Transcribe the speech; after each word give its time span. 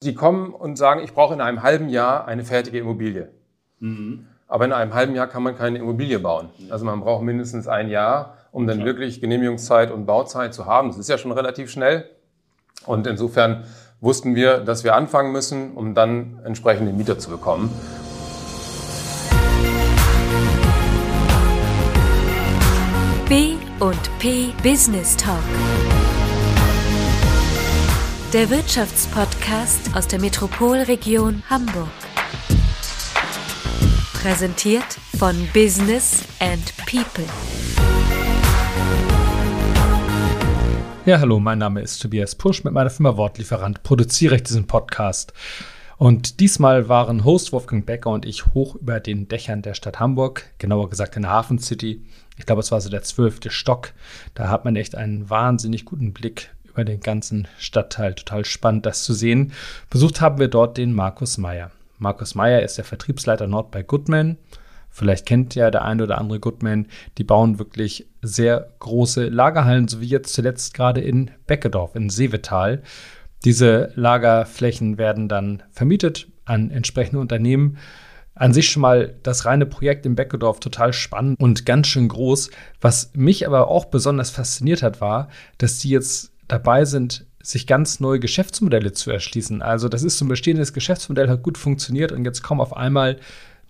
Sie 0.00 0.14
kommen 0.14 0.54
und 0.54 0.78
sagen, 0.78 1.00
ich 1.02 1.12
brauche 1.12 1.34
in 1.34 1.40
einem 1.40 1.64
halben 1.64 1.88
Jahr 1.88 2.28
eine 2.28 2.44
fertige 2.44 2.78
Immobilie. 2.78 3.32
Mhm. 3.80 4.26
Aber 4.46 4.64
in 4.64 4.72
einem 4.72 4.94
halben 4.94 5.16
Jahr 5.16 5.26
kann 5.26 5.42
man 5.42 5.56
keine 5.56 5.78
Immobilie 5.78 6.20
bauen. 6.20 6.50
Also 6.70 6.84
man 6.84 7.00
braucht 7.00 7.24
mindestens 7.24 7.66
ein 7.66 7.90
Jahr, 7.90 8.36
um 8.52 8.68
dann 8.68 8.84
wirklich 8.84 9.20
Genehmigungszeit 9.20 9.90
und 9.90 10.06
Bauzeit 10.06 10.54
zu 10.54 10.66
haben. 10.66 10.88
Das 10.88 10.98
ist 10.98 11.08
ja 11.08 11.18
schon 11.18 11.32
relativ 11.32 11.68
schnell. 11.68 12.08
Und 12.86 13.08
insofern 13.08 13.64
wussten 14.00 14.36
wir, 14.36 14.58
dass 14.58 14.84
wir 14.84 14.94
anfangen 14.94 15.32
müssen, 15.32 15.72
um 15.72 15.94
dann 15.94 16.38
entsprechende 16.44 16.92
Mieter 16.92 17.18
zu 17.18 17.30
bekommen. 17.30 17.68
B 23.28 23.56
und 23.80 24.18
P 24.20 24.52
Business 24.62 25.16
Talk 25.16 25.42
der 28.32 28.50
Wirtschaftspodcast 28.50 29.96
aus 29.96 30.06
der 30.06 30.20
Metropolregion 30.20 31.42
Hamburg. 31.48 31.88
Präsentiert 34.12 34.84
von 35.16 35.34
Business 35.54 36.24
and 36.38 36.74
People. 36.84 37.24
Ja, 41.06 41.20
hallo, 41.20 41.40
mein 41.40 41.56
Name 41.56 41.80
ist 41.80 42.02
Tobias 42.02 42.34
Pusch. 42.34 42.64
Mit 42.64 42.74
meiner 42.74 42.90
Firma 42.90 43.16
Wortlieferant 43.16 43.82
produziere 43.82 44.36
ich 44.36 44.42
diesen 44.42 44.66
Podcast. 44.66 45.32
Und 45.96 46.38
diesmal 46.40 46.90
waren 46.90 47.24
Host 47.24 47.52
Wolfgang 47.52 47.86
Becker 47.86 48.10
und 48.10 48.26
ich 48.26 48.46
hoch 48.52 48.74
über 48.74 49.00
den 49.00 49.28
Dächern 49.28 49.62
der 49.62 49.72
Stadt 49.72 50.00
Hamburg, 50.00 50.44
genauer 50.58 50.90
gesagt 50.90 51.16
in 51.16 51.22
der 51.22 51.30
Hafen 51.30 51.58
City. 51.58 52.04
Ich 52.36 52.44
glaube, 52.44 52.60
es 52.60 52.70
war 52.70 52.80
so 52.82 52.90
der 52.90 53.02
zwölfte 53.02 53.50
Stock. 53.50 53.94
Da 54.34 54.48
hat 54.48 54.66
man 54.66 54.76
echt 54.76 54.94
einen 54.94 55.30
wahnsinnig 55.30 55.86
guten 55.86 56.12
Blick 56.12 56.50
über 56.78 56.84
den 56.84 57.00
ganzen 57.00 57.48
Stadtteil. 57.58 58.14
Total 58.14 58.44
spannend, 58.44 58.86
das 58.86 59.02
zu 59.02 59.12
sehen. 59.12 59.52
Besucht 59.90 60.20
haben 60.20 60.38
wir 60.38 60.46
dort 60.46 60.78
den 60.78 60.92
Markus 60.92 61.36
Meyer. 61.36 61.72
Markus 61.98 62.36
Meyer 62.36 62.62
ist 62.62 62.78
der 62.78 62.84
Vertriebsleiter 62.84 63.48
Nord 63.48 63.72
bei 63.72 63.82
Goodman. 63.82 64.36
Vielleicht 64.88 65.26
kennt 65.26 65.56
ja 65.56 65.72
der 65.72 65.84
eine 65.84 66.04
oder 66.04 66.18
andere 66.18 66.38
Goodman. 66.38 66.86
Die 67.18 67.24
bauen 67.24 67.58
wirklich 67.58 68.06
sehr 68.22 68.74
große 68.78 69.28
Lagerhallen, 69.28 69.88
so 69.88 70.00
wie 70.00 70.06
jetzt 70.06 70.32
zuletzt 70.32 70.72
gerade 70.72 71.00
in 71.00 71.32
Beckedorf 71.48 71.96
in 71.96 72.10
Seevetal. 72.10 72.84
Diese 73.44 73.90
Lagerflächen 73.96 74.98
werden 74.98 75.28
dann 75.28 75.64
vermietet 75.72 76.28
an 76.44 76.70
entsprechende 76.70 77.20
Unternehmen. 77.20 77.78
An 78.36 78.54
sich 78.54 78.70
schon 78.70 78.82
mal 78.82 79.16
das 79.24 79.46
reine 79.46 79.66
Projekt 79.66 80.06
in 80.06 80.14
Beckedorf 80.14 80.60
total 80.60 80.92
spannend 80.92 81.40
und 81.40 81.66
ganz 81.66 81.88
schön 81.88 82.06
groß. 82.06 82.50
Was 82.80 83.10
mich 83.14 83.48
aber 83.48 83.66
auch 83.66 83.86
besonders 83.86 84.30
fasziniert 84.30 84.84
hat, 84.84 85.00
war, 85.00 85.28
dass 85.58 85.80
die 85.80 85.90
jetzt 85.90 86.30
dabei 86.48 86.84
sind, 86.84 87.26
sich 87.42 87.66
ganz 87.66 88.00
neue 88.00 88.20
Geschäftsmodelle 88.20 88.92
zu 88.92 89.10
erschließen. 89.10 89.62
Also 89.62 89.88
das 89.88 90.02
ist 90.02 90.18
so 90.18 90.24
ein 90.24 90.28
bestehendes 90.28 90.72
Geschäftsmodell, 90.72 91.28
hat 91.28 91.42
gut 91.42 91.56
funktioniert 91.56 92.12
und 92.12 92.24
jetzt 92.24 92.42
kommen 92.42 92.60
auf 92.60 92.76
einmal 92.76 93.18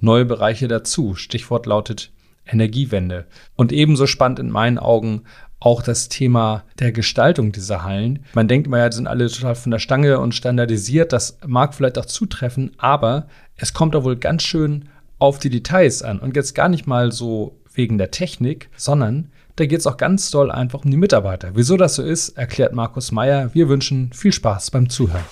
neue 0.01 0.25
Bereiche 0.25 0.69
dazu. 0.69 1.15
Stichwort 1.15 1.67
lautet 1.67 2.11
Energiewende. 2.47 3.27
Und 3.57 3.73
ebenso 3.73 4.07
spannend 4.07 4.39
in 4.39 4.51
meinen 4.51 4.79
Augen 4.79 5.25
auch 5.61 5.83
das 5.83 6.09
Thema 6.09 6.65
der 6.79 6.93
Gestaltung 6.93 7.53
dieser 7.53 7.83
Hallen. 7.83 8.25
Man 8.33 8.49
denkt 8.49 8.69
immer, 8.69 8.79
ja, 8.79 8.89
die 8.89 8.97
sind 8.97 9.09
alle 9.09 9.29
total 9.29 9.55
von 9.55 9.73
der 9.73 9.81
Stange 9.81 10.21
und 10.21 10.35
standardisiert. 10.35 11.13
Das 11.13 11.39
mag 11.47 11.75
vielleicht 11.75 11.99
auch 11.99 12.07
zutreffen, 12.07 12.73
aber 12.79 13.29
es 13.57 13.75
kommt 13.75 13.95
da 13.95 14.05
wohl 14.05 14.17
ganz 14.17 14.45
schön 14.45 14.89
auf 15.19 15.39
die 15.39 15.51
Details 15.51 16.03
an. 16.03 16.21
Und 16.21 16.37
jetzt 16.37 16.55
gar 16.55 16.69
nicht 16.69 16.87
mal 16.87 17.11
so 17.11 17.59
wegen 17.75 17.99
der 17.99 18.13
Technik, 18.13 18.71
sondern 18.77 19.31
da 19.59 19.67
geht 19.67 19.81
es 19.81 19.89
auch 19.89 19.97
ganz 19.97 20.31
doll 20.31 20.53
einfach 20.53 20.85
um 20.85 20.91
die 20.91 20.97
Mitarbeiter. 20.97 21.51
Wieso 21.55 21.77
das 21.77 21.97
so 21.97 22.03
ist, 22.05 22.39
erklärt 22.39 22.75
Markus 22.75 23.11
Meyer. 23.11 23.53
Wir 23.55 23.69
wünschen 23.69 24.13
viel 24.13 24.31
Spaß 24.33 24.71
beim 24.71 24.89
Zuhören. 24.89 25.25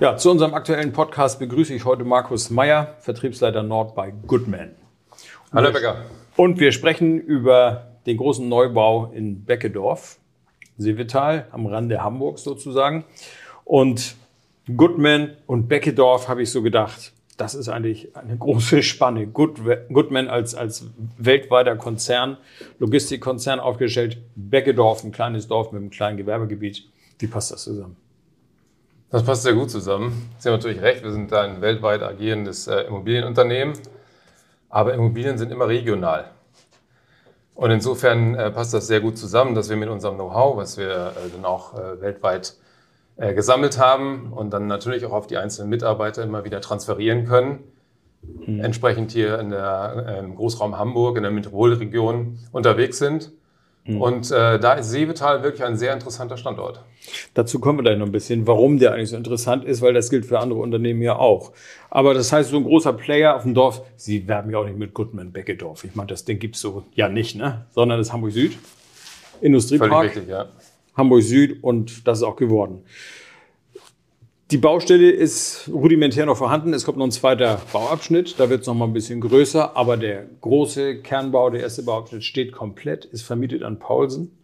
Ja, 0.00 0.16
zu 0.16 0.32
unserem 0.32 0.54
aktuellen 0.54 0.92
Podcast 0.92 1.38
begrüße 1.38 1.72
ich 1.72 1.84
heute 1.84 2.02
Markus 2.02 2.50
Meyer, 2.50 2.96
Vertriebsleiter 2.98 3.62
Nord 3.62 3.94
bei 3.94 4.12
Goodman. 4.26 4.70
Hallo 5.52 5.72
Becker. 5.72 6.02
Und 6.36 6.58
wir 6.58 6.72
sprechen 6.72 7.20
über 7.20 7.92
den 8.06 8.16
großen 8.16 8.48
Neubau 8.48 9.12
in 9.12 9.44
Beckedorf, 9.44 10.18
Seevetal, 10.78 11.46
am 11.52 11.66
Rande 11.66 12.02
Hamburgs 12.02 12.42
sozusagen. 12.42 13.04
Und 13.64 14.16
Goodman 14.76 15.36
und 15.46 15.68
Beckedorf 15.68 16.26
habe 16.26 16.42
ich 16.42 16.50
so 16.50 16.62
gedacht, 16.62 17.12
das 17.38 17.54
ist 17.54 17.68
eigentlich 17.68 18.14
eine 18.16 18.36
große 18.36 18.82
Spanne. 18.82 19.26
Good, 19.26 19.60
Goodman 19.90 20.28
als, 20.28 20.54
als 20.54 20.86
weltweiter 21.16 21.76
Konzern, 21.76 22.36
Logistikkonzern 22.78 23.60
aufgestellt, 23.60 24.18
Beckedorf, 24.34 25.04
ein 25.04 25.12
kleines 25.12 25.48
Dorf 25.48 25.72
mit 25.72 25.80
einem 25.80 25.90
kleinen 25.90 26.18
Gewerbegebiet. 26.18 26.84
Wie 27.18 27.26
passt 27.28 27.52
das 27.52 27.64
zusammen? 27.64 27.96
Das 29.10 29.22
passt 29.22 29.44
sehr 29.44 29.54
gut 29.54 29.70
zusammen. 29.70 30.30
Sie 30.38 30.48
haben 30.48 30.56
natürlich 30.56 30.82
recht, 30.82 31.02
wir 31.02 31.12
sind 31.12 31.32
ein 31.32 31.62
weltweit 31.62 32.02
agierendes 32.02 32.66
äh, 32.66 32.82
Immobilienunternehmen, 32.82 33.74
aber 34.68 34.92
Immobilien 34.92 35.38
sind 35.38 35.50
immer 35.50 35.68
regional. 35.68 36.30
Und 37.54 37.70
insofern 37.70 38.34
äh, 38.34 38.50
passt 38.50 38.74
das 38.74 38.86
sehr 38.86 39.00
gut 39.00 39.16
zusammen, 39.16 39.54
dass 39.54 39.70
wir 39.70 39.76
mit 39.76 39.88
unserem 39.88 40.16
Know-how, 40.16 40.56
was 40.56 40.76
wir 40.76 40.90
äh, 40.90 41.30
dann 41.32 41.44
auch 41.44 41.74
äh, 41.78 42.00
weltweit 42.00 42.54
äh, 43.18 43.34
gesammelt 43.34 43.78
haben 43.78 44.32
und 44.32 44.52
dann 44.52 44.66
natürlich 44.66 45.04
auch 45.04 45.12
auf 45.12 45.26
die 45.26 45.36
einzelnen 45.36 45.68
Mitarbeiter 45.70 46.22
immer 46.22 46.44
wieder 46.44 46.60
transferieren 46.60 47.26
können. 47.26 47.58
Mhm. 48.46 48.60
Entsprechend 48.60 49.10
hier 49.10 49.38
in 49.38 49.50
der, 49.50 50.04
äh, 50.06 50.18
im 50.20 50.36
Großraum 50.36 50.78
Hamburg, 50.78 51.16
in 51.16 51.24
der 51.24 51.32
Metropolregion 51.32 52.38
unterwegs 52.52 52.98
sind. 52.98 53.32
Mhm. 53.84 54.00
Und 54.00 54.30
äh, 54.30 54.60
da 54.60 54.74
ist 54.74 54.90
Seevetal 54.90 55.42
wirklich 55.42 55.64
ein 55.64 55.76
sehr 55.76 55.94
interessanter 55.94 56.36
Standort. 56.36 56.84
Dazu 57.34 57.58
kommen 57.58 57.78
wir 57.78 57.82
gleich 57.82 57.98
noch 57.98 58.06
ein 58.06 58.12
bisschen, 58.12 58.46
warum 58.46 58.78
der 58.78 58.92
eigentlich 58.92 59.10
so 59.10 59.16
interessant 59.16 59.64
ist, 59.64 59.82
weil 59.82 59.94
das 59.94 60.10
gilt 60.10 60.26
für 60.26 60.38
andere 60.38 60.60
Unternehmen 60.60 61.02
ja 61.02 61.16
auch. 61.16 61.52
Aber 61.90 62.14
das 62.14 62.32
heißt, 62.32 62.50
so 62.50 62.56
ein 62.56 62.64
großer 62.64 62.92
Player 62.92 63.34
auf 63.34 63.42
dem 63.42 63.54
Dorf, 63.54 63.82
Sie 63.96 64.28
werben 64.28 64.50
ja 64.50 64.58
auch 64.58 64.66
nicht 64.66 64.78
mit 64.78 64.94
Goodman 64.94 65.32
Beckedorf. 65.32 65.84
Ich 65.84 65.94
meine, 65.94 66.08
das 66.08 66.24
Ding 66.24 66.38
gibt 66.38 66.56
es 66.56 66.60
so 66.60 66.84
ja 66.94 67.08
nicht, 67.08 67.34
ne? 67.34 67.66
sondern 67.70 67.98
das 67.98 68.12
Hamburg 68.12 68.32
Süd. 68.32 68.58
Industriepark. 69.40 69.90
Völlig 69.90 70.16
richtig, 70.16 70.28
ja. 70.28 70.46
Hamburg 70.98 71.22
Süd 71.22 71.62
und 71.62 72.06
das 72.06 72.18
ist 72.18 72.24
auch 72.24 72.36
geworden. 72.36 72.82
Die 74.50 74.56
Baustelle 74.56 75.10
ist 75.10 75.68
rudimentär 75.70 76.26
noch 76.26 76.36
vorhanden. 76.36 76.72
Es 76.72 76.84
kommt 76.84 76.98
noch 76.98 77.04
ein 77.04 77.12
zweiter 77.12 77.60
Bauabschnitt. 77.72 78.40
Da 78.40 78.48
wird 78.48 78.62
es 78.62 78.66
noch 78.66 78.74
mal 78.74 78.86
ein 78.86 78.94
bisschen 78.94 79.20
größer. 79.20 79.76
Aber 79.76 79.96
der 79.96 80.24
große 80.40 81.02
Kernbau, 81.02 81.50
der 81.50 81.60
erste 81.60 81.82
Bauabschnitt 81.82 82.24
steht 82.24 82.52
komplett, 82.52 83.04
ist 83.04 83.22
vermietet 83.22 83.62
an 83.62 83.78
Paulsen. 83.78 84.38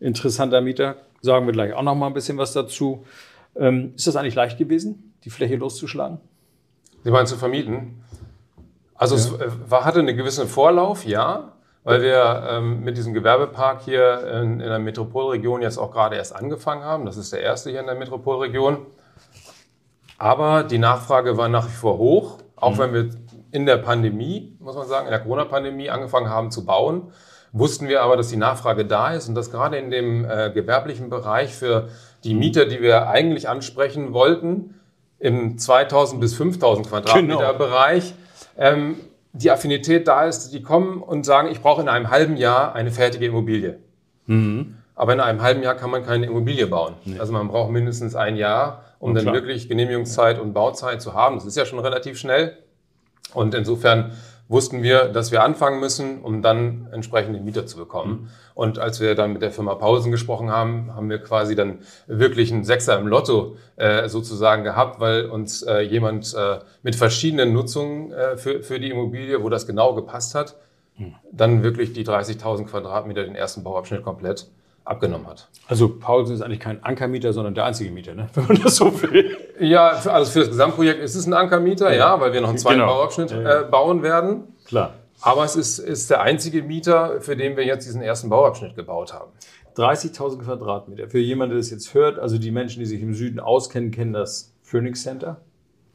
Interessanter 0.00 0.60
Mieter. 0.60 0.96
Sagen 1.22 1.46
wir 1.46 1.52
gleich 1.52 1.72
auch 1.74 1.82
noch 1.82 1.94
mal 1.94 2.08
ein 2.08 2.14
bisschen 2.14 2.38
was 2.38 2.52
dazu. 2.52 3.06
Ähm, 3.54 3.92
ist 3.96 4.06
das 4.06 4.16
eigentlich 4.16 4.34
leicht 4.34 4.58
gewesen, 4.58 5.14
die 5.24 5.30
Fläche 5.30 5.56
loszuschlagen? 5.56 6.18
Sie 7.04 7.10
meinen 7.10 7.26
zu 7.26 7.36
vermieten? 7.36 8.02
Also 8.96 9.14
ja. 9.14 9.22
es 9.22 9.32
äh, 9.32 9.70
war, 9.70 9.84
hatte 9.84 10.00
einen 10.00 10.16
gewissen 10.16 10.48
Vorlauf, 10.48 11.06
ja 11.06 11.55
weil 11.86 12.02
wir 12.02 12.48
ähm, 12.50 12.82
mit 12.82 12.96
diesem 12.96 13.14
Gewerbepark 13.14 13.82
hier 13.82 14.26
in, 14.42 14.54
in, 14.54 14.68
der 14.68 14.80
Metropolregion 14.80 15.62
jetzt 15.62 15.78
auch 15.78 15.92
gerade 15.92 16.16
erst 16.16 16.34
angefangen 16.34 16.82
haben. 16.82 17.06
Das 17.06 17.16
ist 17.16 17.32
der 17.32 17.42
erste 17.42 17.70
hier 17.70 17.78
in 17.78 17.86
der 17.86 17.94
Metropolregion. 17.94 18.78
Aber 20.18 20.64
die 20.64 20.78
Nachfrage 20.78 21.36
war 21.36 21.48
nach 21.48 21.66
wie 21.66 21.72
vor 21.72 21.96
hoch, 21.98 22.38
auch 22.56 22.72
mhm. 22.74 22.78
wenn 22.78 22.92
wir 22.92 23.10
in 23.52 23.66
der 23.66 23.76
Pandemie, 23.76 24.56
muss 24.58 24.74
man 24.74 24.88
sagen, 24.88 25.06
in 25.06 25.12
der 25.12 25.20
Corona-Pandemie 25.20 25.88
angefangen 25.88 26.28
haben 26.28 26.50
zu 26.50 26.66
bauen, 26.66 27.12
wussten 27.52 27.86
wir 27.86 28.02
aber, 28.02 28.16
dass 28.16 28.30
die 28.30 28.36
Nachfrage 28.36 28.84
da 28.84 29.12
ist 29.12 29.28
und 29.28 29.36
dass 29.36 29.52
gerade 29.52 29.76
in 29.76 29.92
dem 29.92 30.24
äh, 30.24 30.50
gewerblichen 30.52 31.08
Bereich 31.08 31.54
für 31.54 31.88
die 32.24 32.34
Mieter, 32.34 32.66
die 32.66 32.82
wir 32.82 33.06
eigentlich 33.08 33.48
ansprechen 33.48 34.12
wollten, 34.12 34.74
im 35.20 35.56
2000 35.56 36.20
bis 36.20 36.34
5000 36.34 36.88
Quadratmeter 36.88 37.52
genau. 37.52 37.58
Bereich, 37.58 38.12
ähm, 38.58 38.96
die 39.36 39.50
Affinität 39.50 40.08
da 40.08 40.24
ist, 40.24 40.50
die 40.50 40.62
kommen 40.62 41.02
und 41.02 41.24
sagen, 41.24 41.48
ich 41.50 41.60
brauche 41.60 41.82
in 41.82 41.88
einem 41.88 42.10
halben 42.10 42.36
Jahr 42.36 42.74
eine 42.74 42.90
fertige 42.90 43.26
Immobilie. 43.26 43.78
Mhm. 44.26 44.76
Aber 44.94 45.12
in 45.12 45.20
einem 45.20 45.42
halben 45.42 45.62
Jahr 45.62 45.74
kann 45.74 45.90
man 45.90 46.04
keine 46.04 46.26
Immobilie 46.26 46.66
bauen. 46.66 46.94
Nee. 47.04 47.18
Also 47.18 47.32
man 47.32 47.48
braucht 47.48 47.70
mindestens 47.70 48.14
ein 48.14 48.36
Jahr, 48.36 48.84
um 48.98 49.14
dann 49.14 49.26
wirklich 49.26 49.68
Genehmigungszeit 49.68 50.38
und 50.38 50.54
Bauzeit 50.54 51.02
zu 51.02 51.12
haben. 51.12 51.36
Das 51.36 51.44
ist 51.44 51.56
ja 51.56 51.66
schon 51.66 51.78
relativ 51.78 52.18
schnell. 52.18 52.56
Und 53.34 53.54
insofern 53.54 54.12
wussten 54.48 54.82
wir, 54.82 55.08
dass 55.08 55.32
wir 55.32 55.42
anfangen 55.42 55.80
müssen, 55.80 56.20
um 56.20 56.40
dann 56.42 56.88
entsprechende 56.92 57.40
Mieter 57.40 57.66
zu 57.66 57.76
bekommen. 57.76 58.10
Mhm. 58.10 58.28
Und 58.54 58.78
als 58.78 59.00
wir 59.00 59.14
dann 59.14 59.32
mit 59.32 59.42
der 59.42 59.50
Firma 59.50 59.74
Pausen 59.74 60.12
gesprochen 60.12 60.50
haben, 60.50 60.94
haben 60.94 61.10
wir 61.10 61.18
quasi 61.18 61.54
dann 61.54 61.80
wirklich 62.06 62.52
einen 62.52 62.64
Sechser 62.64 62.98
im 62.98 63.08
Lotto 63.08 63.56
äh, 63.76 64.08
sozusagen 64.08 64.62
gehabt, 64.62 65.00
weil 65.00 65.26
uns 65.26 65.62
äh, 65.62 65.80
jemand 65.80 66.32
äh, 66.34 66.58
mit 66.82 66.94
verschiedenen 66.94 67.52
Nutzungen 67.52 68.12
äh, 68.12 68.36
für, 68.36 68.62
für 68.62 68.78
die 68.78 68.90
Immobilie, 68.90 69.42
wo 69.42 69.48
das 69.48 69.66
genau 69.66 69.94
gepasst 69.94 70.34
hat, 70.34 70.56
mhm. 70.96 71.14
dann 71.32 71.62
wirklich 71.62 71.92
die 71.92 72.06
30.000 72.06 72.66
Quadratmeter 72.66 73.24
den 73.24 73.34
ersten 73.34 73.64
Bauabschnitt 73.64 74.02
komplett 74.02 74.46
abgenommen 74.86 75.26
hat. 75.26 75.48
Also 75.66 75.88
Paulsen 75.88 76.34
ist 76.34 76.42
eigentlich 76.42 76.60
kein 76.60 76.82
Ankermieter, 76.82 77.32
sondern 77.32 77.54
der 77.54 77.64
einzige 77.64 77.90
Mieter, 77.90 78.14
ne? 78.14 78.28
wenn 78.34 78.46
man 78.46 78.62
das 78.62 78.76
so 78.76 79.02
will. 79.02 79.36
Ja, 79.58 79.94
für, 79.96 80.12
also 80.12 80.30
für 80.30 80.40
das 80.40 80.48
Gesamtprojekt 80.48 81.02
ist 81.02 81.14
es 81.14 81.26
ein 81.26 81.34
Ankermieter, 81.34 81.90
ja, 81.90 81.98
ja 81.98 82.20
weil 82.20 82.32
wir 82.32 82.40
noch 82.40 82.50
einen 82.50 82.58
zweiten 82.58 82.80
genau. 82.80 82.94
Bauabschnitt 82.94 83.32
äh, 83.32 83.64
bauen 83.70 84.02
werden. 84.02 84.44
Klar. 84.64 84.94
Aber 85.20 85.44
es 85.44 85.56
ist, 85.56 85.78
ist 85.78 86.10
der 86.10 86.20
einzige 86.20 86.62
Mieter, 86.62 87.20
für 87.20 87.36
den 87.36 87.56
wir 87.56 87.64
jetzt 87.64 87.86
diesen 87.86 88.02
ersten 88.02 88.28
Bauabschnitt 88.28 88.76
gebaut 88.76 89.12
haben. 89.12 89.32
30.000 89.76 90.42
Quadratmeter. 90.42 91.08
Für 91.08 91.18
jemanden, 91.18 91.54
der 91.54 91.58
das 91.58 91.70
jetzt 91.70 91.94
hört, 91.94 92.18
also 92.18 92.38
die 92.38 92.50
Menschen, 92.50 92.80
die 92.80 92.86
sich 92.86 93.02
im 93.02 93.14
Süden 93.14 93.40
auskennen, 93.40 93.90
kennen 93.90 94.12
das 94.12 94.54
Phoenix 94.62 95.02
Center. 95.02 95.40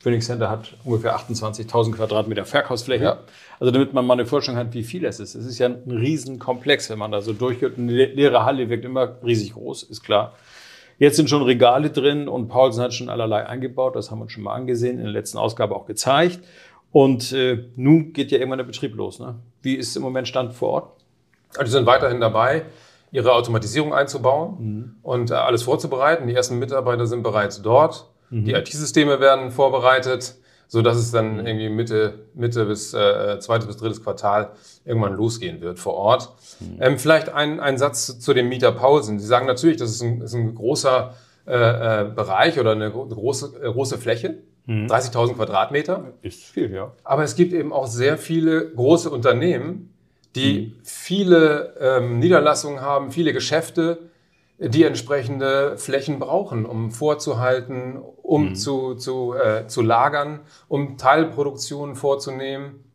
Phoenix 0.01 0.25
Center 0.25 0.50
hat 0.50 0.74
ungefähr 0.83 1.15
28.000 1.15 1.92
Quadratmeter 1.94 2.44
Verkaufsfläche. 2.45 3.03
Ja. 3.03 3.19
Also 3.59 3.71
damit 3.71 3.94
man 3.94 4.06
mal 4.06 4.13
eine 4.13 4.25
Vorstellung 4.25 4.59
hat, 4.59 4.74
wie 4.74 4.83
viel 4.83 5.06
es 5.06 5.19
ist. 5.19 5.36
Es 5.36 5.45
ist 5.45 5.59
ja 5.59 5.68
ein 5.68 5.83
Riesenkomplex, 5.92 6.89
wenn 6.89 6.98
man 6.98 7.12
da 7.12 7.21
so 7.21 7.33
durchgeht. 7.33 7.77
Eine 7.77 7.92
le- 7.92 8.06
leere 8.13 8.44
Halle 8.44 8.69
wirkt 8.69 8.83
immer 8.86 9.18
riesig 9.24 9.53
groß, 9.53 9.83
ist 9.83 10.01
klar. 10.03 10.33
Jetzt 10.98 11.18
sind 11.18 11.30
schon 11.30 11.44
Regale 11.44 11.89
drin 11.89 12.27
und 12.27 12.48
Paulsen 12.48 12.83
hat 12.83 12.94
schon 12.94 13.09
allerlei 13.09 13.45
eingebaut. 13.45 13.95
Das 13.95 14.09
haben 14.12 14.19
wir 14.19 14.24
uns 14.24 14.31
schon 14.31 14.44
mal 14.44 14.53
angesehen, 14.56 14.98
in 14.98 15.03
der 15.03 15.13
letzten 15.13 15.38
Ausgabe 15.38 15.75
auch 15.75 15.86
gezeigt. 15.86 16.39
Und 16.92 17.31
äh, 17.31 17.65
nun 17.75 18.13
geht 18.13 18.31
ja 18.31 18.38
irgendwann 18.38 18.57
der 18.59 18.65
Betrieb 18.65 18.95
los. 18.95 19.19
Ne? 19.19 19.36
Wie 19.62 19.75
ist 19.75 19.95
im 19.95 20.01
Moment 20.03 20.27
Stand 20.27 20.53
vor 20.53 20.69
Ort? 20.69 20.92
Also 21.53 21.63
die 21.65 21.71
sind 21.71 21.86
weiterhin 21.86 22.19
dabei, 22.21 22.63
ihre 23.12 23.33
Automatisierung 23.33 23.94
einzubauen 23.94 24.95
und 25.03 25.31
äh, 25.31 25.36
alles 25.36 25.63
vorzubereiten. 25.63 26.27
Die 26.27 26.33
ersten 26.36 26.59
Mitarbeiter 26.59 27.06
sind 27.07 27.24
bereits 27.24 27.62
dort. 27.62 28.07
Die 28.31 28.53
IT-Systeme 28.53 29.19
werden 29.19 29.51
vorbereitet, 29.51 30.35
sodass 30.67 30.97
es 30.97 31.11
dann 31.11 31.45
irgendwie 31.45 31.67
Mitte, 31.69 32.13
Mitte 32.33 32.65
bis 32.65 32.93
äh, 32.93 33.37
zweites 33.39 33.67
bis 33.67 33.75
drittes 33.77 34.01
Quartal 34.01 34.51
irgendwann 34.85 35.13
losgehen 35.15 35.59
wird 35.59 35.79
vor 35.79 35.95
Ort. 35.95 36.33
Ähm, 36.79 36.97
vielleicht 36.97 37.27
ein, 37.29 37.59
ein 37.59 37.77
Satz 37.77 38.05
zu, 38.05 38.19
zu 38.19 38.33
den 38.33 38.47
Mieterpausen. 38.47 39.19
Sie 39.19 39.27
sagen 39.27 39.47
natürlich, 39.47 39.75
das 39.77 39.91
ist 39.91 40.01
ein, 40.01 40.21
ist 40.21 40.33
ein 40.33 40.55
großer 40.55 41.13
äh, 41.45 41.53
äh, 42.01 42.05
Bereich 42.05 42.57
oder 42.59 42.71
eine 42.71 42.89
gro- 42.89 43.05
große, 43.05 43.51
äh, 43.61 43.71
große 43.71 43.97
Fläche, 43.97 44.37
30.000 44.67 45.33
Quadratmeter. 45.33 46.13
Ist 46.21 46.43
viel, 46.43 46.71
ja. 46.73 46.93
Aber 47.03 47.23
es 47.23 47.35
gibt 47.35 47.51
eben 47.51 47.73
auch 47.73 47.87
sehr 47.87 48.17
viele 48.17 48.69
große 48.69 49.09
Unternehmen, 49.09 49.93
die 50.35 50.75
viele 50.83 51.75
ähm, 51.81 52.19
Niederlassungen 52.19 52.79
haben, 52.79 53.11
viele 53.11 53.33
Geschäfte, 53.33 53.97
die 54.59 54.83
entsprechende 54.83 55.77
Flächen 55.77 56.19
brauchen, 56.19 56.65
um 56.67 56.91
vorzuhalten, 56.91 57.99
um 58.31 58.55
zu, 58.55 58.95
zu, 58.95 59.33
äh, 59.33 59.67
zu 59.67 59.81
lagern, 59.81 60.39
um 60.69 60.97
Teilproduktionen 60.97 61.95
vorzunehmen. 61.97 62.85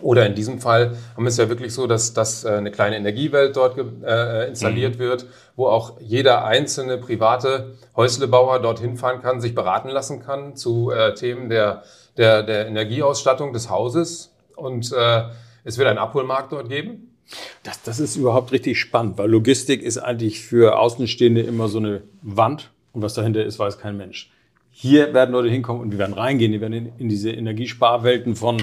Oder 0.00 0.26
in 0.26 0.34
diesem 0.34 0.58
Fall 0.58 0.96
haben 1.14 1.22
wir 1.22 1.28
es 1.28 1.36
ja 1.36 1.48
wirklich 1.48 1.72
so, 1.72 1.86
dass, 1.86 2.14
dass 2.14 2.44
äh, 2.44 2.48
eine 2.48 2.72
kleine 2.72 2.96
Energiewelt 2.96 3.54
dort 3.54 3.76
ge- 3.76 3.86
äh, 4.04 4.48
installiert 4.48 4.98
wird, 4.98 5.26
wo 5.54 5.66
auch 5.66 6.00
jeder 6.00 6.44
einzelne 6.44 6.98
private 6.98 7.74
Häuslebauer 7.94 8.58
dorthin 8.58 8.96
fahren 8.96 9.22
kann, 9.22 9.40
sich 9.40 9.54
beraten 9.54 9.88
lassen 9.88 10.18
kann 10.20 10.56
zu 10.56 10.90
äh, 10.90 11.14
Themen 11.14 11.48
der, 11.48 11.84
der, 12.16 12.42
der 12.42 12.66
Energieausstattung 12.66 13.52
des 13.52 13.70
Hauses. 13.70 14.34
Und 14.56 14.92
äh, 14.92 15.22
es 15.62 15.78
wird 15.78 15.86
einen 15.86 15.98
Abholmarkt 15.98 16.50
dort 16.50 16.68
geben. 16.68 17.14
Das, 17.62 17.80
das 17.82 18.00
ist 18.00 18.16
überhaupt 18.16 18.50
richtig 18.50 18.80
spannend, 18.80 19.16
weil 19.16 19.30
Logistik 19.30 19.80
ist 19.82 19.98
eigentlich 19.98 20.40
für 20.40 20.76
Außenstehende 20.76 21.42
immer 21.42 21.68
so 21.68 21.78
eine 21.78 22.02
Wand 22.22 22.72
und 22.92 23.02
was 23.02 23.14
dahinter 23.14 23.44
ist, 23.44 23.60
weiß 23.60 23.78
kein 23.78 23.96
Mensch. 23.96 24.32
Hier 24.74 25.12
werden 25.14 25.32
Leute 25.32 25.48
hinkommen 25.50 25.80
und 25.82 25.90
die 25.90 25.98
werden 25.98 26.14
reingehen, 26.14 26.50
die 26.52 26.60
werden 26.60 26.72
in, 26.72 26.92
in 26.98 27.08
diese 27.08 27.30
Energiesparwelten 27.30 28.34
von, 28.34 28.62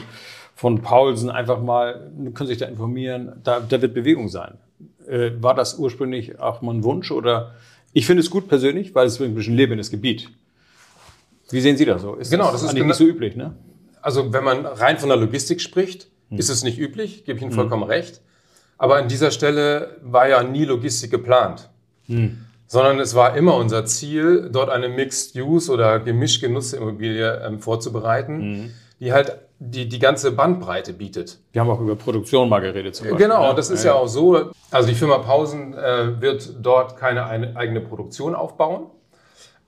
von 0.56 0.82
Paulsen 0.82 1.30
einfach 1.30 1.62
mal, 1.62 2.12
können 2.34 2.48
sich 2.48 2.58
da 2.58 2.66
informieren, 2.66 3.34
da, 3.44 3.60
da 3.62 3.82
wird 3.82 3.94
Bewegung 3.94 4.28
sein. 4.28 4.56
Äh, 5.08 5.32
war 5.40 5.54
das 5.54 5.78
ursprünglich 5.78 6.40
auch 6.40 6.62
mal 6.62 6.74
ein 6.74 6.84
Wunsch 6.84 7.12
oder? 7.12 7.54
Ich 7.94 8.06
finde 8.06 8.22
es 8.22 8.30
gut 8.30 8.48
persönlich, 8.48 8.94
weil 8.96 9.08
es 9.08 9.18
bringt 9.18 9.32
ein 9.32 9.36
bisschen 9.36 9.56
Leben 9.56 9.74
in 9.74 9.78
das 9.78 9.90
Gebiet. 9.90 10.30
Wie 11.52 11.62
sehen 11.62 11.78
Sie 11.78 11.86
das 11.86 12.02
so? 12.02 12.16
Ist 12.16 12.30
Genau, 12.32 12.52
das 12.52 12.62
ist 12.64 12.70
eigentlich 12.70 12.84
gena- 12.84 12.88
nicht 12.88 12.98
so 12.98 13.06
üblich, 13.06 13.36
ne? 13.36 13.56
Also 14.02 14.32
wenn 14.34 14.44
man 14.44 14.66
rein 14.66 14.98
von 14.98 15.10
der 15.10 15.18
Logistik 15.18 15.62
spricht, 15.62 16.08
ist 16.32 16.50
es 16.50 16.64
nicht 16.64 16.78
üblich, 16.78 17.26
gebe 17.26 17.38
ich 17.38 17.44
Ihnen 17.44 17.52
vollkommen 17.52 17.84
recht. 17.84 18.22
Aber 18.78 18.96
an 18.98 19.08
dieser 19.08 19.32
Stelle 19.32 19.98
war 20.04 20.28
ja 20.30 20.42
nie 20.44 20.64
Logistik 20.66 21.10
geplant. 21.12 21.70
Sondern 22.72 23.00
es 23.00 23.16
war 23.16 23.36
immer 23.36 23.56
unser 23.56 23.86
Ziel, 23.86 24.50
dort 24.52 24.70
eine 24.70 24.90
Mixed-Use 24.90 25.72
oder 25.72 26.00
gemischt 26.00 26.40
genutzte 26.40 26.78
Immobilie 26.78 27.42
ähm, 27.44 27.60
vorzubereiten, 27.60 28.76
die 29.00 29.12
halt 29.12 29.40
die, 29.60 29.90
die 29.90 30.00
ganze 30.00 30.32
Bandbreite 30.32 30.94
bietet. 30.94 31.40
Wir 31.52 31.62
haben 31.62 31.70
auch 31.70 31.82
über 31.82 31.96
Produktion 31.96 32.48
mal 32.48 32.60
geredet 32.60 32.96
zum 32.96 33.08
Beispiel. 33.08 33.26
Genau, 33.26 33.50
ne? 33.50 33.56
das 33.56 33.70
ist 33.70 33.84
ja 33.84 33.94
auch 33.94 34.08
so. 34.08 34.52
Also 34.72 34.88
die 34.88 34.96
Firma 34.96 35.18
Pausen 35.18 35.74
äh, 35.74 36.22
wird 36.22 36.54
dort 36.62 36.96
keine 36.96 37.26
eine, 37.26 37.56
eigene 37.58 37.82
Produktion 37.82 38.36
aufbauen. 38.36 38.88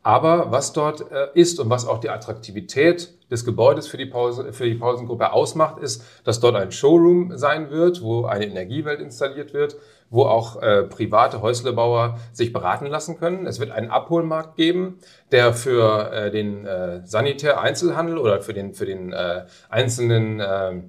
Aber 0.03 0.51
was 0.51 0.73
dort 0.73 1.11
äh, 1.11 1.27
ist 1.35 1.59
und 1.59 1.69
was 1.69 1.87
auch 1.87 1.99
die 1.99 2.09
Attraktivität 2.09 3.13
des 3.29 3.45
Gebäudes 3.45 3.87
für 3.87 3.97
die, 3.97 4.07
Pause, 4.07 4.51
für 4.51 4.65
die 4.65 4.75
Pausengruppe 4.75 5.31
ausmacht, 5.31 5.77
ist, 5.77 6.03
dass 6.23 6.39
dort 6.39 6.55
ein 6.55 6.71
Showroom 6.71 7.37
sein 7.37 7.69
wird, 7.69 8.01
wo 8.01 8.25
eine 8.25 8.45
Energiewelt 8.45 8.99
installiert 8.99 9.53
wird, 9.53 9.77
wo 10.09 10.23
auch 10.23 10.61
äh, 10.61 10.83
private 10.83 11.41
Häuslebauer 11.41 12.17
sich 12.33 12.51
beraten 12.51 12.87
lassen 12.87 13.17
können. 13.17 13.45
Es 13.45 13.59
wird 13.59 13.71
einen 13.71 13.91
Abholmarkt 13.91 14.57
geben, 14.57 14.97
der 15.31 15.53
für 15.53 16.11
äh, 16.11 16.31
den 16.31 16.65
äh, 16.65 17.05
Sanitär-Einzelhandel 17.05 18.17
oder 18.17 18.41
für 18.41 18.53
den, 18.53 18.73
für 18.73 18.85
den 18.85 19.13
äh, 19.13 19.45
einzelnen 19.69 20.39
äh, 20.39 20.81